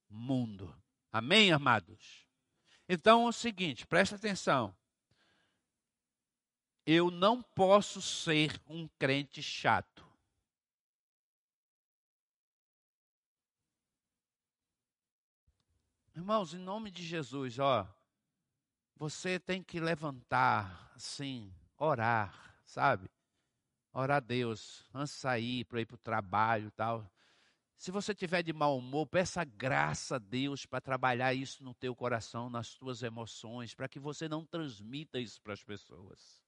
[0.10, 0.76] mundo.
[1.12, 2.28] Amém, amados?
[2.90, 4.76] Então é o seguinte, presta atenção.
[6.84, 10.04] Eu não posso ser um crente chato.
[16.16, 17.88] Irmãos, em nome de Jesus, ó,
[18.96, 23.08] você tem que levantar, assim, orar, sabe?
[23.94, 27.10] Orar a Deus antes de sair para ir para o trabalho e tal.
[27.76, 31.96] Se você tiver de mau humor, peça graça a Deus para trabalhar isso no teu
[31.96, 36.44] coração, nas tuas emoções, para que você não transmita isso para as pessoas.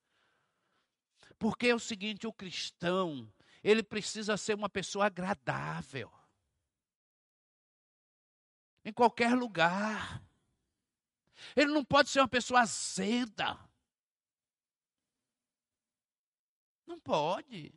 [1.40, 3.28] Porque é o seguinte, o cristão,
[3.64, 6.12] ele precisa ser uma pessoa agradável.
[8.86, 10.24] Em qualquer lugar.
[11.56, 13.58] Ele não pode ser uma pessoa azeda.
[16.94, 17.74] Não pode.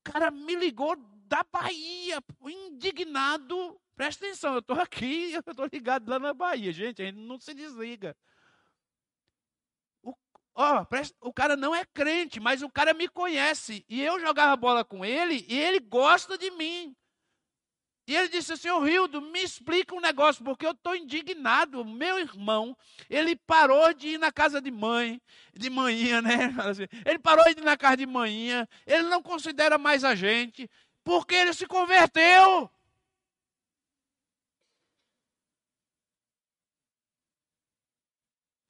[0.00, 3.80] O cara me ligou da Bahia, indignado.
[3.94, 6.72] Presta atenção, eu estou aqui, eu estou ligado lá na Bahia.
[6.72, 8.16] Gente, a gente não se desliga.
[10.02, 10.12] O,
[10.56, 13.84] ó, presta, o cara não é crente, mas o cara me conhece.
[13.88, 16.96] E eu jogava bola com ele e ele gosta de mim.
[18.08, 21.84] E ele disse assim, ô Rildo, me explica um negócio, porque eu estou indignado.
[21.84, 22.74] Meu irmão,
[23.10, 25.20] ele parou de ir na casa de mãe,
[25.52, 26.48] de manhã, né?
[27.04, 30.70] Ele parou de ir na casa de manhã, ele não considera mais a gente,
[31.04, 32.70] porque ele se converteu.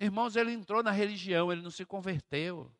[0.01, 2.73] Irmãos, ele entrou na religião, ele não se converteu.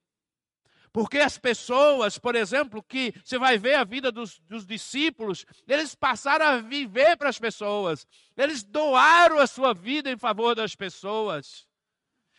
[0.93, 5.95] Porque as pessoas, por exemplo, que você vai ver a vida dos, dos discípulos, eles
[5.95, 11.67] passaram a viver para as pessoas, eles doaram a sua vida em favor das pessoas.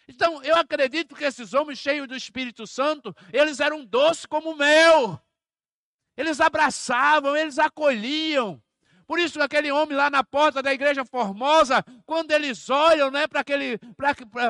[0.08, 5.22] Então, eu acredito que esses homens cheios do Espírito Santo, eles eram doces como mel.
[6.18, 8.62] Eles abraçavam, eles acolhiam.
[9.10, 13.40] Por isso, aquele homem lá na porta da igreja formosa, quando eles olham né, para
[13.40, 13.80] aquele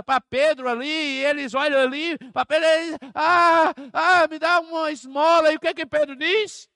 [0.05, 5.53] para Pedro ali, eles olham ali para Pedro, eles, ah, ah, me dá uma esmola.
[5.53, 6.68] E o que que Pedro diz?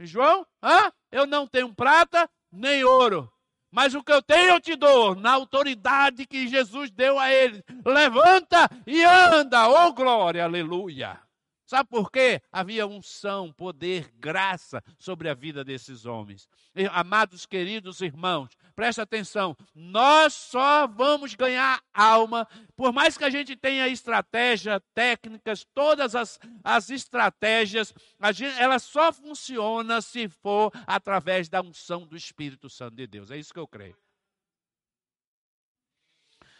[0.00, 3.32] João, ah, eu não tenho prata nem ouro,
[3.70, 7.64] mas o que eu tenho eu te dou, na autoridade que Jesus deu a ele.
[7.86, 11.25] Levanta e anda, oh glória, aleluia.
[11.66, 12.40] Sabe por quê?
[12.52, 16.48] Havia unção, poder, graça sobre a vida desses homens.
[16.92, 22.46] Amados queridos irmãos, preste atenção: nós só vamos ganhar alma,
[22.76, 27.92] por mais que a gente tenha estratégia, técnicas, todas as, as estratégias,
[28.32, 33.32] gente, ela só funciona se for através da unção do Espírito Santo de Deus.
[33.32, 33.96] É isso que eu creio.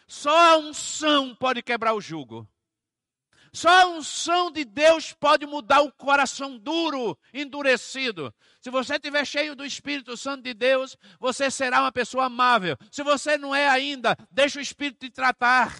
[0.05, 2.45] Só a unção pode quebrar o jugo.
[3.57, 8.31] Só a unção de Deus pode mudar o coração duro, endurecido.
[8.61, 12.77] Se você estiver cheio do Espírito Santo de Deus, você será uma pessoa amável.
[12.91, 15.75] Se você não é ainda, deixa o Espírito te tratar.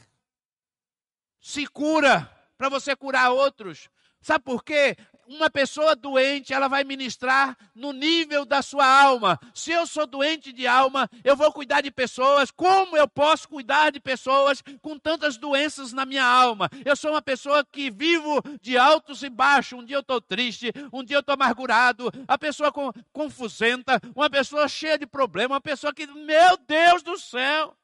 [1.39, 3.91] Se cura para você curar outros.
[4.21, 4.97] Sabe por quê?
[5.27, 9.39] Uma pessoa doente, ela vai ministrar no nível da sua alma.
[9.53, 12.49] Se eu sou doente de alma, eu vou cuidar de pessoas.
[12.49, 16.69] Como eu posso cuidar de pessoas com tantas doenças na minha alma?
[16.85, 19.79] Eu sou uma pessoa que vivo de altos e baixos.
[19.79, 22.11] Um dia eu estou triste, um dia eu estou amargurado.
[22.27, 27.17] A pessoa com, confusenta, uma pessoa cheia de problema, uma pessoa que, meu Deus do
[27.17, 27.75] céu,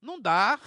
[0.00, 0.58] não dá.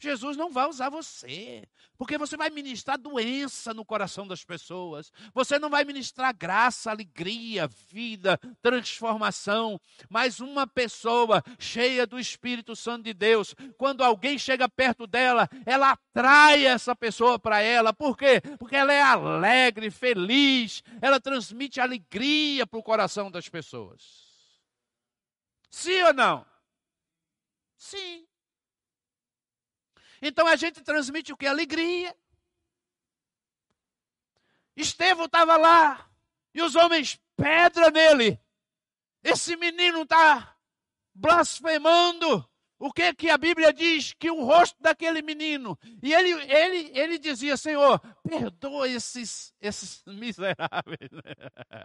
[0.00, 5.58] Jesus não vai usar você, porque você vai ministrar doença no coração das pessoas, você
[5.58, 9.78] não vai ministrar graça, alegria, vida, transformação,
[10.08, 15.92] mas uma pessoa cheia do Espírito Santo de Deus, quando alguém chega perto dela, ela
[15.92, 18.40] atrai essa pessoa para ela, por quê?
[18.58, 24.30] Porque ela é alegre, feliz, ela transmite alegria para o coração das pessoas.
[25.70, 26.46] Sim ou não?
[27.76, 28.29] Sim.
[30.22, 31.46] Então a gente transmite o que?
[31.46, 32.14] Alegria.
[34.76, 36.08] Estevão estava lá
[36.54, 38.38] e os homens pedra nele.
[39.22, 40.56] Esse menino está
[41.14, 42.46] blasfemando.
[42.78, 44.14] O que que a Bíblia diz?
[44.14, 45.78] Que o rosto daquele menino.
[46.02, 51.10] E ele, ele, ele dizia, Senhor, perdoa esses, esses miseráveis.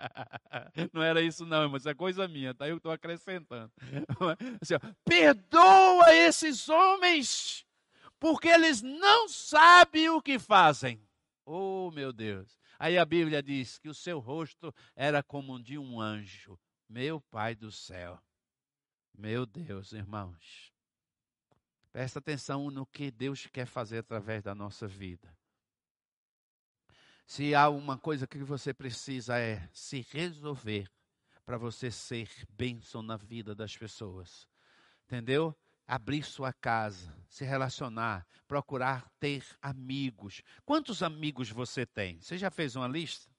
[0.94, 2.70] Não era isso não, mas é coisa minha, tá?
[2.70, 3.70] Eu estou acrescentando.
[4.62, 7.65] Assim, perdoa esses homens
[8.20, 11.02] porque eles não sabem o que fazem.
[11.46, 12.58] Oh, meu Deus.
[12.80, 16.60] Aí a Bíblia diz que o seu rosto era como o de um anjo.
[16.90, 18.20] Meu Pai do céu.
[19.14, 20.74] Meu Deus, irmãos.
[21.92, 25.36] Presta atenção no que Deus quer fazer através da nossa vida.
[27.26, 30.92] Se há uma coisa que você precisa é se resolver
[31.46, 34.48] para você ser bênção na vida das pessoas.
[35.06, 35.56] Entendeu?
[35.88, 40.42] Abrir sua casa, se relacionar, procurar ter amigos.
[40.66, 42.22] Quantos amigos você tem?
[42.22, 43.30] Você já fez uma lista?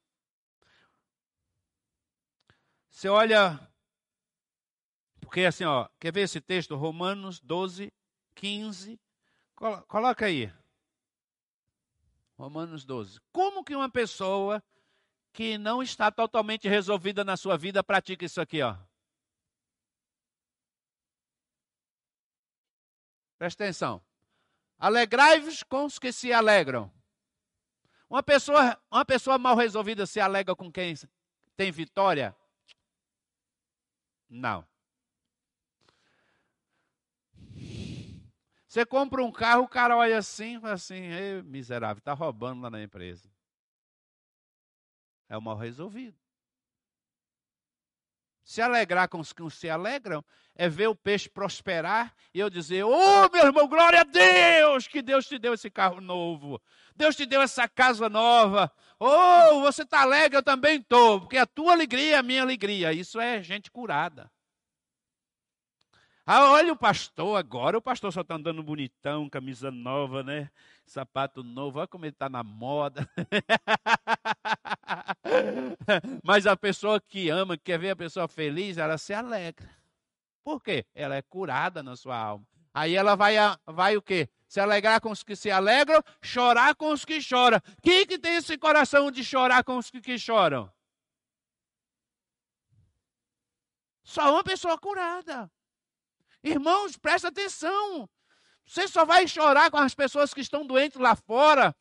[2.88, 3.61] Você olha,
[5.20, 6.76] porque assim, ó, quer ver esse texto?
[6.76, 7.92] Romanos 12,
[8.34, 8.99] 15.
[9.88, 10.53] Coloca aí.
[12.38, 13.20] Romanos 12.
[13.32, 14.62] Como que uma pessoa
[15.32, 18.76] que não está totalmente resolvida na sua vida pratica isso aqui, ó?
[23.39, 24.03] Presta atenção.
[24.78, 26.93] Alegrai-vos com os que se alegram.
[28.09, 30.95] Uma pessoa, uma pessoa mal resolvida se alegra com quem
[31.57, 32.37] tem vitória?
[34.28, 34.66] Não.
[38.68, 41.01] Você compra um carro, o cara olha assim, fala assim,
[41.45, 43.30] miserável, está roubando lá na empresa.
[45.28, 46.26] É o mal resolvido.
[48.47, 50.24] Se alegrar com os que se alegram
[50.55, 54.86] é ver o peixe prosperar e eu dizer: Ô oh, meu irmão, glória a Deus,
[54.86, 56.62] que Deus te deu esse carro novo,
[56.94, 58.70] Deus te deu essa casa nova.
[59.01, 62.92] Oh, você está alegre, eu também estou, porque a tua alegria é a minha alegria.
[62.92, 64.30] Isso é gente curada.
[66.29, 70.51] Ah, olha o pastor agora, o pastor só está andando bonitão, camisa nova, né?
[70.85, 73.09] Sapato novo, olha como ele está na moda.
[76.24, 79.70] Mas a pessoa que ama, que quer ver a pessoa feliz, ela se alegra.
[80.43, 80.85] Por quê?
[80.97, 82.45] Ela é curada na sua alma.
[82.74, 84.29] Aí ela vai, vai o quê?
[84.49, 87.61] Se alegrar com os que se alegram, chorar com os que choram.
[87.81, 90.68] Quem que tem esse coração de chorar com os que, que choram?
[94.03, 95.49] Só uma pessoa curada.
[96.47, 98.09] Irmãos, presta atenção.
[98.64, 101.74] Você só vai chorar com as pessoas que estão doentes lá fora.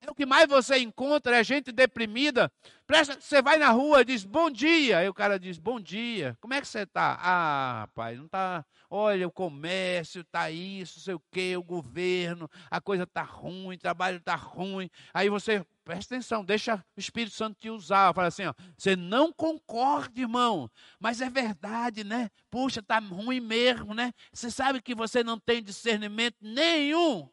[0.00, 2.52] É o que mais você encontra, é gente deprimida.
[2.88, 4.98] Presta, você vai na rua e diz bom dia.
[4.98, 6.36] Aí o cara diz bom dia.
[6.40, 7.16] Como é que você está?
[7.20, 8.66] Ah, rapaz, não está.
[8.90, 13.78] Olha, o comércio está isso, sei o quê, o governo, a coisa está ruim, o
[13.78, 14.90] trabalho está ruim.
[15.12, 18.14] Aí você presta atenção, deixa o Espírito Santo te usar.
[18.14, 22.30] Fala assim, ó, você não concorda, irmão, mas é verdade, né?
[22.50, 24.12] Puxa, tá ruim mesmo, né?
[24.32, 27.28] Você sabe que você não tem discernimento nenhum.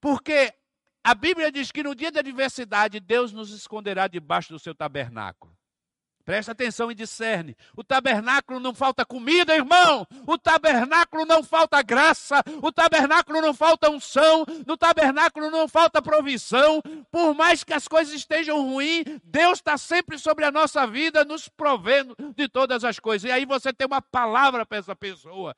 [0.00, 0.54] Porque
[1.04, 5.59] a Bíblia diz que no dia da adversidade Deus nos esconderá debaixo do seu tabernáculo.
[6.24, 7.56] Presta atenção e discerne.
[7.76, 10.06] O tabernáculo não falta comida, irmão.
[10.26, 12.42] O tabernáculo não falta graça.
[12.62, 14.44] O tabernáculo não falta unção.
[14.66, 16.82] No tabernáculo não falta provisão.
[17.10, 21.48] Por mais que as coisas estejam ruins, Deus está sempre sobre a nossa vida, nos
[21.48, 23.28] provendo de todas as coisas.
[23.28, 25.54] E aí você tem uma palavra para essa pessoa.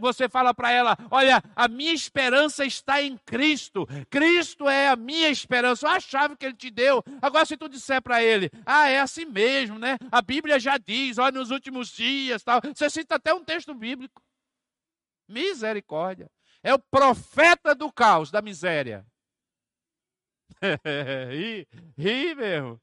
[0.00, 3.86] Você fala para ela: Olha, a minha esperança está em Cristo.
[4.08, 5.86] Cristo é a minha esperança.
[5.86, 7.02] Olha a chave que ele te deu.
[7.20, 9.95] Agora, se tu disser para ele: Ah, é assim mesmo, né?
[10.10, 12.60] A Bíblia já diz, olha, nos últimos dias, tal.
[12.62, 14.22] Você cita até um texto bíblico.
[15.28, 16.30] Misericórdia.
[16.62, 19.06] É o profeta do caos, da miséria.
[21.30, 21.66] ri,
[21.96, 22.80] ri mesmo.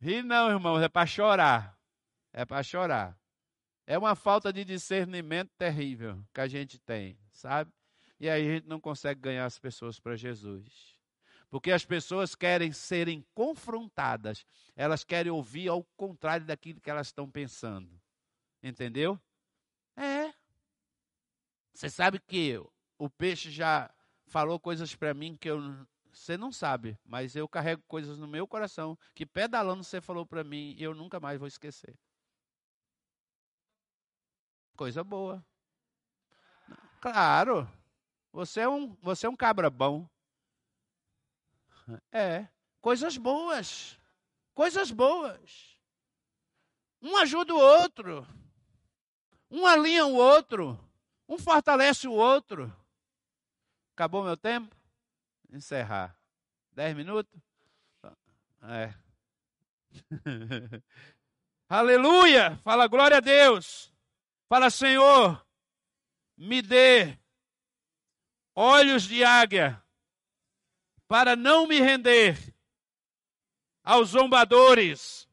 [0.00, 1.78] Ri não, irmãos, é para chorar.
[2.32, 3.18] É para chorar.
[3.86, 7.70] É uma falta de discernimento terrível que a gente tem, sabe?
[8.18, 10.93] E aí a gente não consegue ganhar as pessoas para Jesus.
[11.54, 14.44] Porque as pessoas querem serem confrontadas,
[14.74, 17.88] elas querem ouvir ao contrário daquilo que elas estão pensando.
[18.60, 19.16] Entendeu?
[19.96, 20.34] É.
[21.72, 22.60] Você sabe que
[22.98, 23.88] o peixe já
[24.26, 25.60] falou coisas para mim que eu
[26.12, 30.42] você não sabe, mas eu carrego coisas no meu coração que pedalando você falou para
[30.42, 31.96] mim e eu nunca mais vou esquecer.
[34.74, 35.46] Coisa boa.
[37.00, 37.70] Claro.
[38.32, 40.12] Você é um, você é um cabra bom.
[42.12, 42.46] É,
[42.80, 43.98] coisas boas.
[44.54, 45.78] Coisas boas.
[47.02, 48.26] Um ajuda o outro.
[49.50, 50.78] Um alinha o outro.
[51.28, 52.74] Um fortalece o outro.
[53.94, 54.74] Acabou meu tempo?
[55.52, 56.16] Encerrar.
[56.72, 57.40] Dez minutos?
[58.62, 58.94] É.
[61.68, 62.56] Aleluia!
[62.58, 63.92] Fala glória a Deus.
[64.48, 65.44] Fala, Senhor,
[66.36, 67.18] me dê
[68.54, 69.83] olhos de águia
[71.08, 72.36] para não me render
[73.82, 75.28] aos zombadores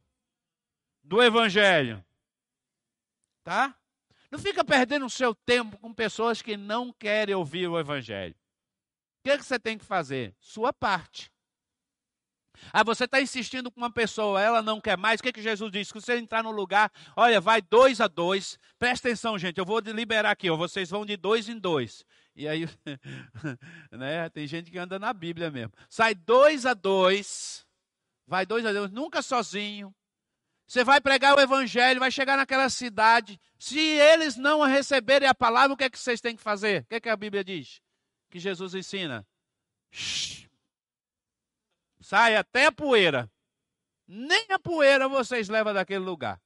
[1.03, 2.03] do Evangelho.
[3.43, 3.76] Tá?
[4.30, 8.36] Não fica perdendo o seu tempo com pessoas que não querem ouvir o Evangelho.
[9.19, 10.36] O que, é que você tem que fazer?
[10.39, 11.32] Sua parte.
[12.72, 15.19] Ah, você está insistindo com uma pessoa, ela não quer mais.
[15.19, 15.91] O que, é que Jesus disse?
[15.91, 18.59] Que você entrar no lugar, olha, vai dois a dois.
[18.78, 22.05] Presta atenção, gente, eu vou liberar aqui, ó, vocês vão de dois em dois.
[22.36, 22.66] E aí,
[23.92, 25.74] né, tem gente que anda na Bíblia mesmo.
[25.90, 27.66] Sai dois a dois,
[28.26, 29.94] vai dois a dois, nunca sozinho.
[30.66, 33.38] Você vai pregar o evangelho, vai chegar naquela cidade.
[33.60, 36.84] Se eles não receberem a palavra, o que é que vocês têm que fazer?
[36.84, 37.82] O que é que a Bíblia diz?
[38.30, 39.28] Que Jesus ensina.
[39.92, 40.50] Shhh.
[42.00, 43.30] Sai até a poeira.
[44.08, 46.42] Nem a poeira vocês levam daquele lugar.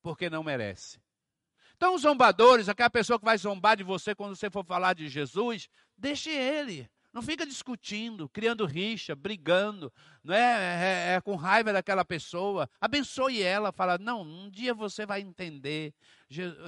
[0.00, 1.00] Porque não merece.
[1.80, 5.08] Então, os zombadores, aquela pessoa que vai zombar de você quando você for falar de
[5.08, 5.66] Jesus,
[5.96, 6.86] deixe ele.
[7.10, 9.90] Não fica discutindo, criando rixa, brigando,
[10.22, 10.40] não é?
[10.40, 12.68] É, é, com raiva daquela pessoa.
[12.78, 15.94] Abençoe ela, fala: não, um dia você vai entender.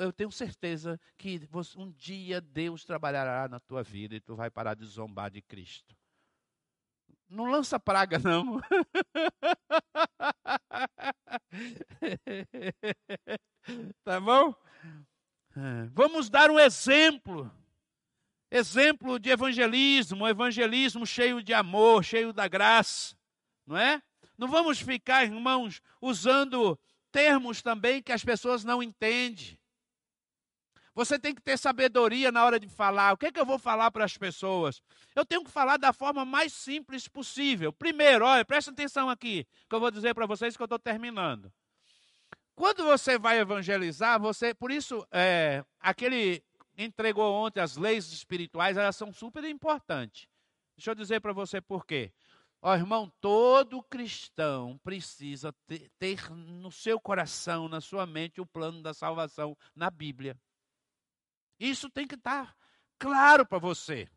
[0.01, 1.47] Eu tenho certeza que
[1.77, 5.95] um dia Deus trabalhará na tua vida e tu vai parar de zombar de Cristo.
[7.29, 8.63] não lança praga, não.
[14.03, 14.55] tá bom?
[15.57, 17.51] É, vamos dar um exemplo.
[18.51, 23.17] Exemplo de evangelismo, evangelismo cheio de amor, cheio da graça,
[23.67, 24.03] não é?
[24.37, 26.79] Não vamos ficar, irmãos, usando
[27.11, 29.59] termos também que as pessoas não entendem.
[30.95, 33.13] Você tem que ter sabedoria na hora de falar.
[33.13, 34.83] O que, é que eu vou falar para as pessoas?
[35.17, 37.73] Eu tenho que falar da forma mais simples possível.
[37.73, 41.51] Primeiro, olha, presta atenção aqui, que eu vou dizer para vocês que eu estou terminando.
[42.55, 46.45] Quando você vai evangelizar, você, por isso, é, aquele
[46.77, 50.29] entregou ontem as leis espirituais, elas são super importantes.
[50.77, 52.13] Deixa eu dizer para você por quê.
[52.61, 58.81] Ó, irmão, todo cristão precisa ter, ter no seu coração, na sua mente, o plano
[58.83, 60.39] da salvação na Bíblia.
[61.59, 62.57] Isso tem que estar
[62.99, 64.09] claro para você.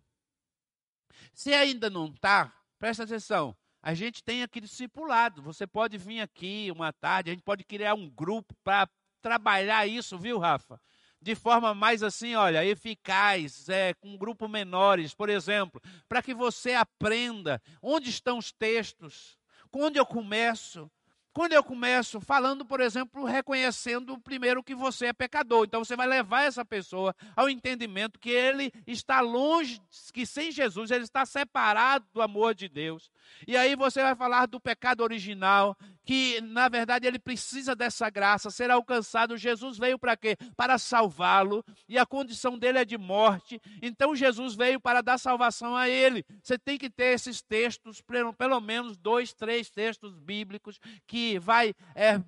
[1.33, 3.55] Se ainda não está, presta atenção.
[3.85, 5.43] A gente tem aqui discipulado.
[5.43, 8.89] Você pode vir aqui uma tarde, a gente pode criar um grupo para
[9.21, 10.81] trabalhar isso, viu, Rafa?
[11.21, 15.79] De forma mais assim, olha, eficaz, é, com um grupo menores, por exemplo,
[16.09, 19.37] para que você aprenda onde estão os textos,
[19.71, 20.89] onde eu começo,
[21.35, 26.07] quando eu começo falando, por exemplo, reconhecendo primeiro que você é pecador, então você vai
[26.07, 29.81] levar essa pessoa ao entendimento que ele está longe,
[30.13, 33.11] que sem Jesus ele está separado do amor de Deus.
[33.45, 38.49] E aí você vai falar do pecado original, que na verdade ele precisa dessa graça,
[38.49, 39.35] ser alcançado.
[39.35, 40.37] Jesus veio para quê?
[40.55, 43.61] Para salvá-lo, e a condição dele é de morte.
[43.81, 46.23] Então Jesus veio para dar salvação a ele.
[46.41, 48.01] Você tem que ter esses textos,
[48.37, 52.19] pelo menos dois, três textos bíblicos que vai é,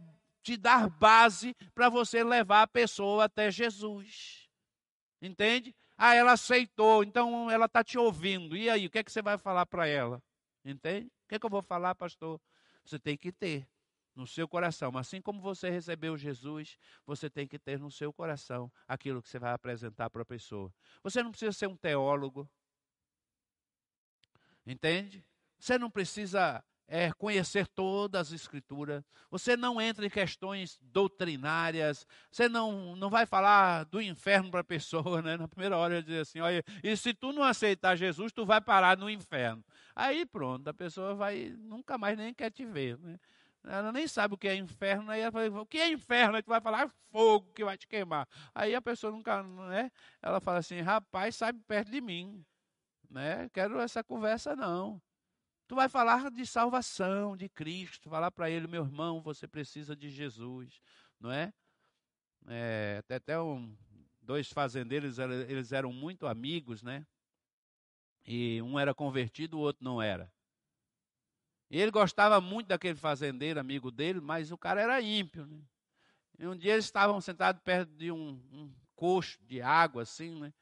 [0.41, 4.49] te dar base para você levar a pessoa até Jesus.
[5.21, 5.75] Entende?
[5.97, 8.55] Ah, ela aceitou, então ela está te ouvindo.
[8.55, 10.21] E aí, o que é que você vai falar para ela?
[10.63, 11.07] Entende?
[11.07, 12.39] O que é que eu vou falar, pastor?
[12.85, 13.67] Você tem que ter
[14.15, 14.97] no seu coração.
[14.97, 19.37] Assim como você recebeu Jesus, você tem que ter no seu coração aquilo que você
[19.37, 20.73] vai apresentar para a pessoa.
[21.03, 22.49] Você não precisa ser um teólogo.
[24.65, 25.25] Entende?
[25.59, 29.03] Você não precisa é, conhecer todas as escrituras.
[29.29, 32.07] Você não entra em questões doutrinárias.
[32.31, 35.35] Você não, não vai falar do inferno para a pessoa, né?
[35.35, 38.61] Na primeira hora ele diz assim, olha, e se tu não aceitar Jesus, tu vai
[38.61, 39.63] parar no inferno.
[39.95, 43.19] Aí pronto, a pessoa vai nunca mais nem quer te ver, né?
[43.63, 46.37] Ela nem sabe o que é inferno, aí ela fala, o que é inferno?
[46.37, 48.25] Aí tu vai falar, é fogo que vai te queimar.
[48.55, 49.91] Aí a pessoa nunca, né?
[50.21, 52.45] Ela fala assim, rapaz, sai perto de mim,
[53.09, 53.49] né?
[53.49, 55.01] Quero essa conversa não.
[55.67, 60.09] Tu vai falar de salvação, de Cristo, falar para ele, meu irmão, você precisa de
[60.09, 60.81] Jesus,
[61.19, 61.53] não é?
[62.47, 63.75] é até até um,
[64.21, 67.05] dois fazendeiros, eles eram muito amigos, né?
[68.25, 70.31] E um era convertido, o outro não era.
[71.69, 75.61] Ele gostava muito daquele fazendeiro, amigo dele, mas o cara era ímpio, né?
[76.39, 80.53] E um dia eles estavam sentados perto de um, um coxo de água, assim, né?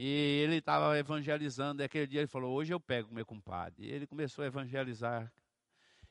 [0.00, 3.84] E ele estava evangelizando, e aquele dia ele falou, hoje eu pego meu compadre.
[3.84, 5.28] E ele começou a evangelizar.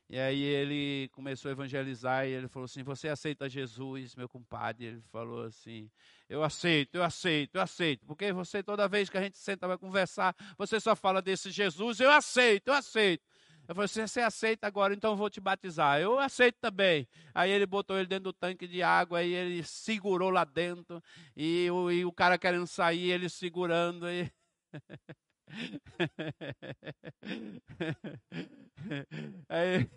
[0.09, 4.87] E aí ele começou a evangelizar e ele falou assim, você aceita Jesus, meu compadre?
[4.87, 5.89] Ele falou assim,
[6.27, 8.05] eu aceito, eu aceito, eu aceito.
[8.05, 12.01] Porque você, toda vez que a gente senta para conversar, você só fala desse Jesus,
[12.01, 13.23] eu aceito, eu aceito.
[13.67, 15.99] Eu falei, você aceita agora, então eu vou te batizar.
[15.99, 17.05] Eu aceito também.
[17.35, 21.03] Aí ele botou ele dentro do tanque de água, aí ele segurou lá dentro,
[21.35, 24.09] e o, e o cara querendo sair, ele segurando.
[24.09, 24.31] E...
[29.49, 29.89] Aí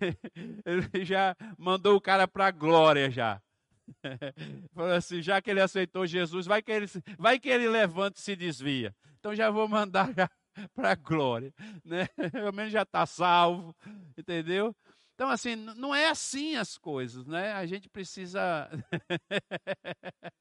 [0.64, 3.40] ele já mandou o cara para a glória já.
[4.74, 6.86] Falou assim, já que ele aceitou Jesus, vai que ele,
[7.18, 8.94] vai que ele levanta e se desvia.
[9.18, 10.30] Então já vou mandar já
[10.74, 11.52] para a glória,
[11.84, 12.06] né?
[12.32, 13.74] Pelo menos já está salvo,
[14.16, 14.74] entendeu?
[15.14, 17.52] Então, assim, não é assim as coisas, né?
[17.52, 18.70] A gente precisa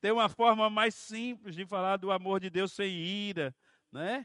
[0.00, 3.54] ter uma forma mais simples de falar do amor de Deus sem ira,
[3.92, 4.24] né?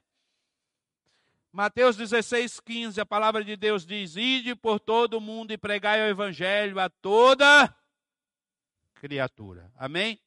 [1.51, 5.99] Mateus 16, 15, a palavra de Deus diz: Ide por todo o mundo e pregai
[6.01, 7.75] o evangelho a toda
[8.93, 9.71] criatura.
[9.75, 10.21] Amém?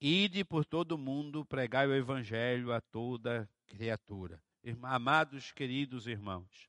[0.00, 4.40] Ide por todo o mundo, pregai o evangelho a toda criatura.
[4.82, 6.68] Amados, queridos irmãos,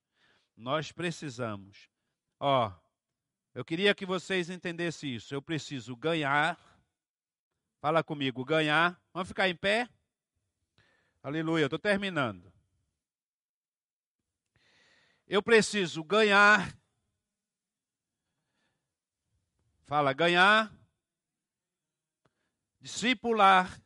[0.58, 1.90] nós precisamos,
[2.40, 2.74] ó,
[3.54, 5.34] eu queria que vocês entendessem isso.
[5.34, 6.58] Eu preciso ganhar,
[7.80, 9.00] fala comigo, ganhar.
[9.14, 9.88] Vamos ficar em pé?
[11.22, 12.52] Aleluia, estou terminando.
[15.28, 16.76] Eu preciso ganhar.
[19.86, 20.79] Fala, ganhar
[22.80, 23.82] discipular,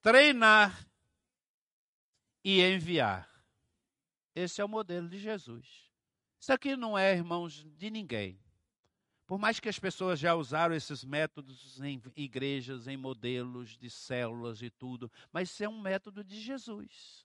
[0.00, 0.88] treinar
[2.44, 3.28] e enviar.
[4.34, 5.90] Esse é o modelo de Jesus.
[6.40, 8.40] Isso aqui não é, irmãos, de ninguém.
[9.26, 14.60] Por mais que as pessoas já usaram esses métodos em igrejas, em modelos de células
[14.60, 17.24] e tudo, mas isso é um método de Jesus.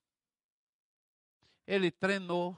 [1.65, 2.55] Ele treinou,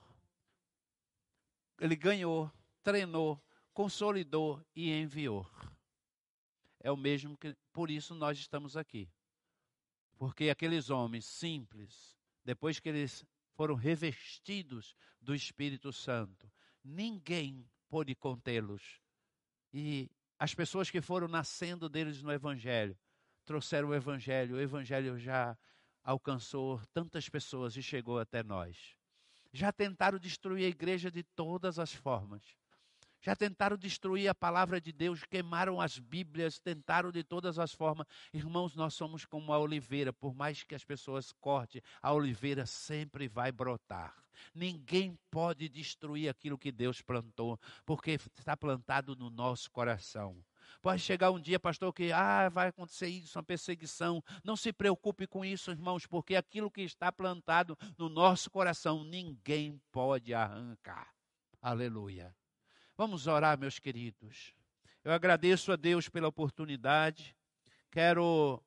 [1.80, 2.52] ele ganhou,
[2.84, 3.42] treinou,
[3.74, 5.50] consolidou e enviou.
[6.80, 9.10] É o mesmo que, por isso nós estamos aqui.
[10.18, 13.26] Porque aqueles homens simples, depois que eles
[13.56, 16.52] foram revestidos do Espírito Santo,
[16.84, 19.02] ninguém pôde contê-los
[19.74, 22.98] e as pessoas que foram nascendo deles no Evangelho
[23.46, 24.56] trouxeram o Evangelho.
[24.56, 25.58] O Evangelho já
[26.04, 28.96] alcançou tantas pessoas e chegou até nós.
[29.52, 32.44] Já tentaram destruir a igreja de todas as formas.
[33.22, 38.08] Já tentaram destruir a palavra de Deus, queimaram as Bíblias, tentaram de todas as formas.
[38.34, 43.28] Irmãos, nós somos como a oliveira, por mais que as pessoas cortem, a oliveira sempre
[43.28, 44.16] vai brotar.
[44.56, 50.42] Ninguém pode destruir aquilo que Deus plantou, porque está plantado no nosso coração.
[50.82, 54.24] Pode chegar um dia, pastor, que ah, vai acontecer isso, uma perseguição.
[54.46, 59.82] Não se preocupe com isso, irmãos, porque aquilo que está plantado no nosso coração, ninguém
[59.92, 61.14] pode arrancar.
[61.62, 62.34] Aleluia.
[63.00, 64.54] Vamos orar, meus queridos.
[65.06, 67.34] Eu agradeço a Deus pela oportunidade.
[67.90, 68.62] Quero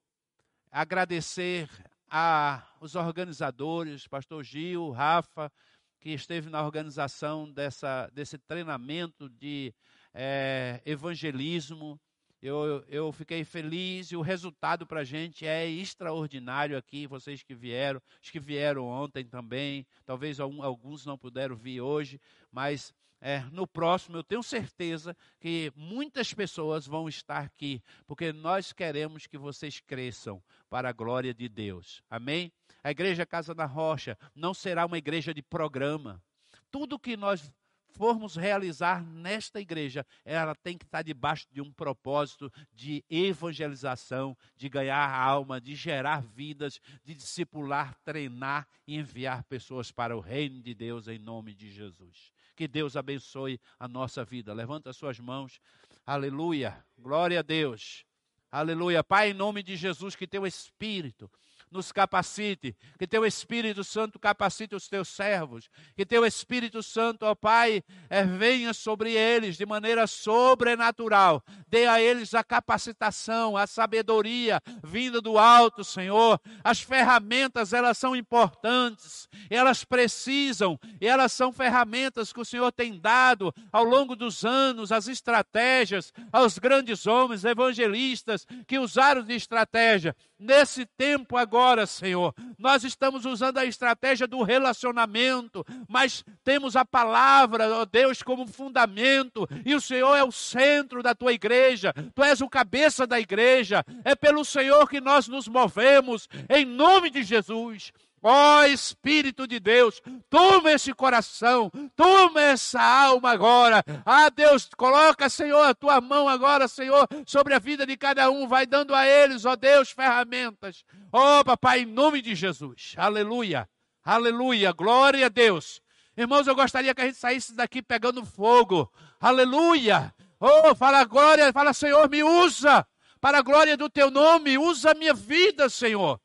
[0.70, 1.68] agradecer
[2.09, 5.53] aos organizadores, pastor Gil, Rafa,
[6.01, 9.74] que esteve na organização dessa, desse treinamento de
[10.14, 12.01] é, evangelismo.
[12.41, 17.07] Eu, eu fiquei feliz e o resultado para a gente é extraordinário aqui.
[17.07, 22.18] Vocês que vieram, os que vieram ontem também, talvez alguns não puderam vir hoje,
[22.51, 22.95] mas
[23.25, 29.29] é, no próximo, eu tenho certeza que muitas pessoas vão estar aqui, porque nós queremos
[29.29, 32.03] que vocês cresçam para a glória de Deus.
[32.11, 32.53] Amém?
[32.83, 36.20] A Igreja Casa da Rocha não será uma igreja de programa.
[36.68, 37.49] Tudo que nós
[37.93, 44.68] formos realizar nesta igreja, ela tem que estar debaixo de um propósito de evangelização, de
[44.68, 50.75] ganhar alma, de gerar vidas, de discipular, treinar e enviar pessoas para o reino de
[50.75, 52.33] Deus em nome de Jesus.
[52.63, 54.55] Que Deus abençoe a nossa vida.
[54.55, 55.59] Levanta as suas mãos.
[56.07, 56.87] Aleluia.
[56.97, 58.05] Glória a Deus.
[58.53, 59.03] Aleluia.
[59.03, 61.29] Pai, em nome de Jesus, que teu Espírito
[61.73, 67.35] nos capacite, que teu Espírito Santo capacite os teus servos, que teu Espírito Santo, ó
[67.35, 74.61] Pai, é, venha sobre eles de maneira sobrenatural, dê a eles a capacitação, a sabedoria
[74.83, 76.41] vinda do alto, Senhor.
[76.62, 82.99] As ferramentas, elas são importantes, elas precisam, e elas são ferramentas que o Senhor tem
[82.99, 90.14] dado ao longo dos anos, as estratégias aos grandes homens evangelistas que usaram de estratégia.
[90.43, 92.34] Nesse tempo agora, Senhor.
[92.59, 99.49] Nós estamos usando a estratégia do relacionamento, mas temos a palavra, ó Deus, como fundamento,
[99.64, 103.84] e o Senhor é o centro da tua igreja, tu és o cabeça da igreja,
[104.05, 107.93] é pelo Senhor que nós nos movemos, em nome de Jesus.
[108.25, 110.01] Ó oh, Espírito de Deus,
[110.31, 113.83] toma esse coração, toma essa alma agora.
[114.07, 118.47] Ah, Deus, coloca, Senhor, a tua mão agora, Senhor, sobre a vida de cada um.
[118.47, 120.85] Vai dando a eles, ó oh, Deus, ferramentas.
[121.12, 122.95] Ó oh, Papai, em nome de Jesus.
[122.97, 123.68] Aleluia,
[124.05, 125.83] aleluia, glória a Deus.
[126.16, 128.89] Irmãos, eu gostaria que a gente saísse daqui pegando fogo.
[129.20, 130.14] Aleluia.
[130.39, 132.87] Oh, fala glória, fala Senhor, me usa
[133.20, 134.59] para a glória do teu nome.
[134.59, 136.22] Usa a minha vida, Senhor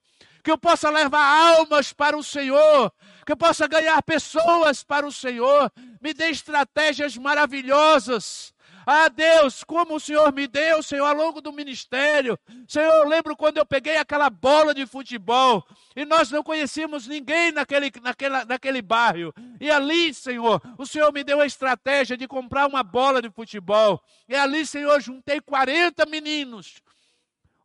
[0.47, 2.89] que eu possa levar almas para o Senhor,
[3.25, 5.69] que eu possa ganhar pessoas para o Senhor.
[6.01, 8.53] Me dê estratégias maravilhosas.
[8.85, 12.39] Ah, Deus, como o Senhor me deu, Senhor, ao longo do ministério.
[12.65, 17.51] Senhor, eu lembro quando eu peguei aquela bola de futebol e nós não conhecíamos ninguém
[17.51, 19.33] naquele, naquela, naquele bairro.
[19.59, 24.01] E ali, Senhor, o Senhor me deu a estratégia de comprar uma bola de futebol.
[24.29, 26.81] E ali, Senhor, juntei 40 meninos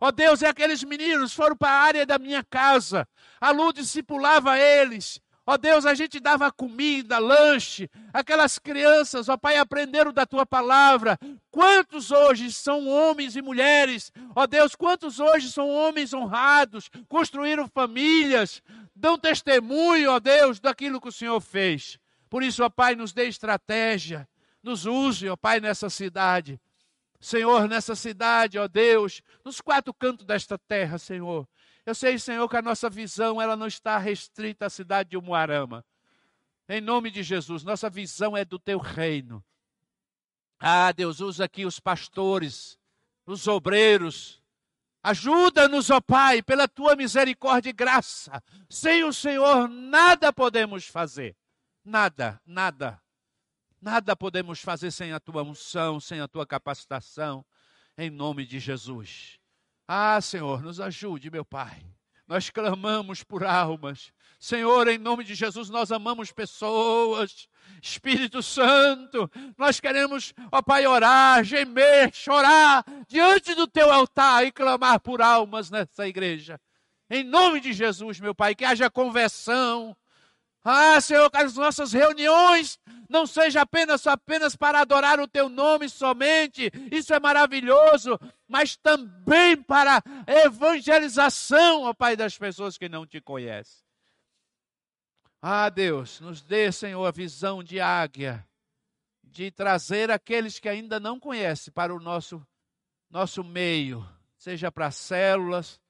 [0.02, 3.06] Ó oh Deus, e aqueles meninos foram para a área da minha casa.
[3.40, 5.20] A Lu discipulava eles.
[5.46, 7.88] Ó oh Deus, a gente dava comida, lanche.
[8.12, 11.16] Aquelas crianças, ó oh Pai, aprenderam da tua palavra.
[11.52, 14.10] Quantos hoje são homens e mulheres?
[14.34, 18.60] Ó Deus, quantos hoje são homens honrados, construíram famílias,
[18.96, 21.96] dão testemunho, ó Deus, daquilo que o Senhor fez.
[22.28, 24.28] Por isso, ó Pai, nos dê estratégia.
[24.64, 26.60] Nos use, ó Pai, nessa cidade.
[27.22, 31.48] Senhor, nessa cidade, ó Deus, nos quatro cantos desta terra, Senhor.
[31.86, 35.84] Eu sei, Senhor, que a nossa visão ela não está restrita à cidade de Umuarama.
[36.68, 39.42] Em nome de Jesus, nossa visão é do teu reino.
[40.58, 42.76] Ah, Deus, usa aqui os pastores,
[43.24, 44.42] os obreiros.
[45.00, 48.42] Ajuda-nos, ó Pai, pela tua misericórdia e graça.
[48.68, 51.36] Sem o Senhor nada podemos fazer.
[51.84, 53.01] Nada, nada,
[53.82, 57.44] nada podemos fazer sem a tua unção, sem a tua capacitação,
[57.98, 59.38] em nome de Jesus.
[59.86, 61.84] Ah, Senhor, nos ajude, meu Pai.
[62.26, 64.12] Nós clamamos por almas.
[64.38, 67.48] Senhor, em nome de Jesus, nós amamos pessoas.
[67.82, 75.00] Espírito Santo, nós queremos, ó Pai, orar, gemer, chorar diante do teu altar e clamar
[75.00, 76.60] por almas nessa igreja.
[77.10, 79.94] Em nome de Jesus, meu Pai, que haja conversão,
[80.64, 85.88] ah, Senhor, que as nossas reuniões não sejam apenas, apenas para adorar o Teu nome
[85.88, 93.20] somente, isso é maravilhoso, mas também para evangelização, ó Pai, das pessoas que não te
[93.20, 93.84] conhecem.
[95.40, 98.46] Ah, Deus, nos dê, Senhor, a visão de águia,
[99.24, 102.40] de trazer aqueles que ainda não conhecem para o nosso,
[103.10, 104.08] nosso meio,
[104.38, 105.80] seja para as células,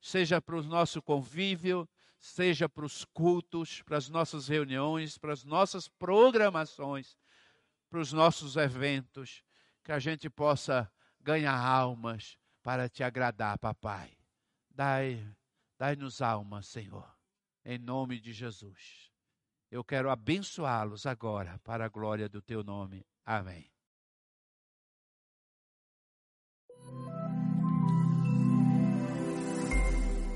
[0.00, 1.86] seja para o nosso convívio,
[2.22, 7.16] seja para os cultos, para as nossas reuniões, para as nossas programações,
[7.90, 9.42] para os nossos eventos,
[9.82, 14.16] que a gente possa ganhar almas para te agradar, papai.
[14.70, 15.20] Dai,
[15.76, 17.12] dai-nos almas, Senhor,
[17.64, 19.10] em nome de Jesus.
[19.68, 23.04] Eu quero abençoá-los agora para a glória do teu nome.
[23.24, 23.68] Amém.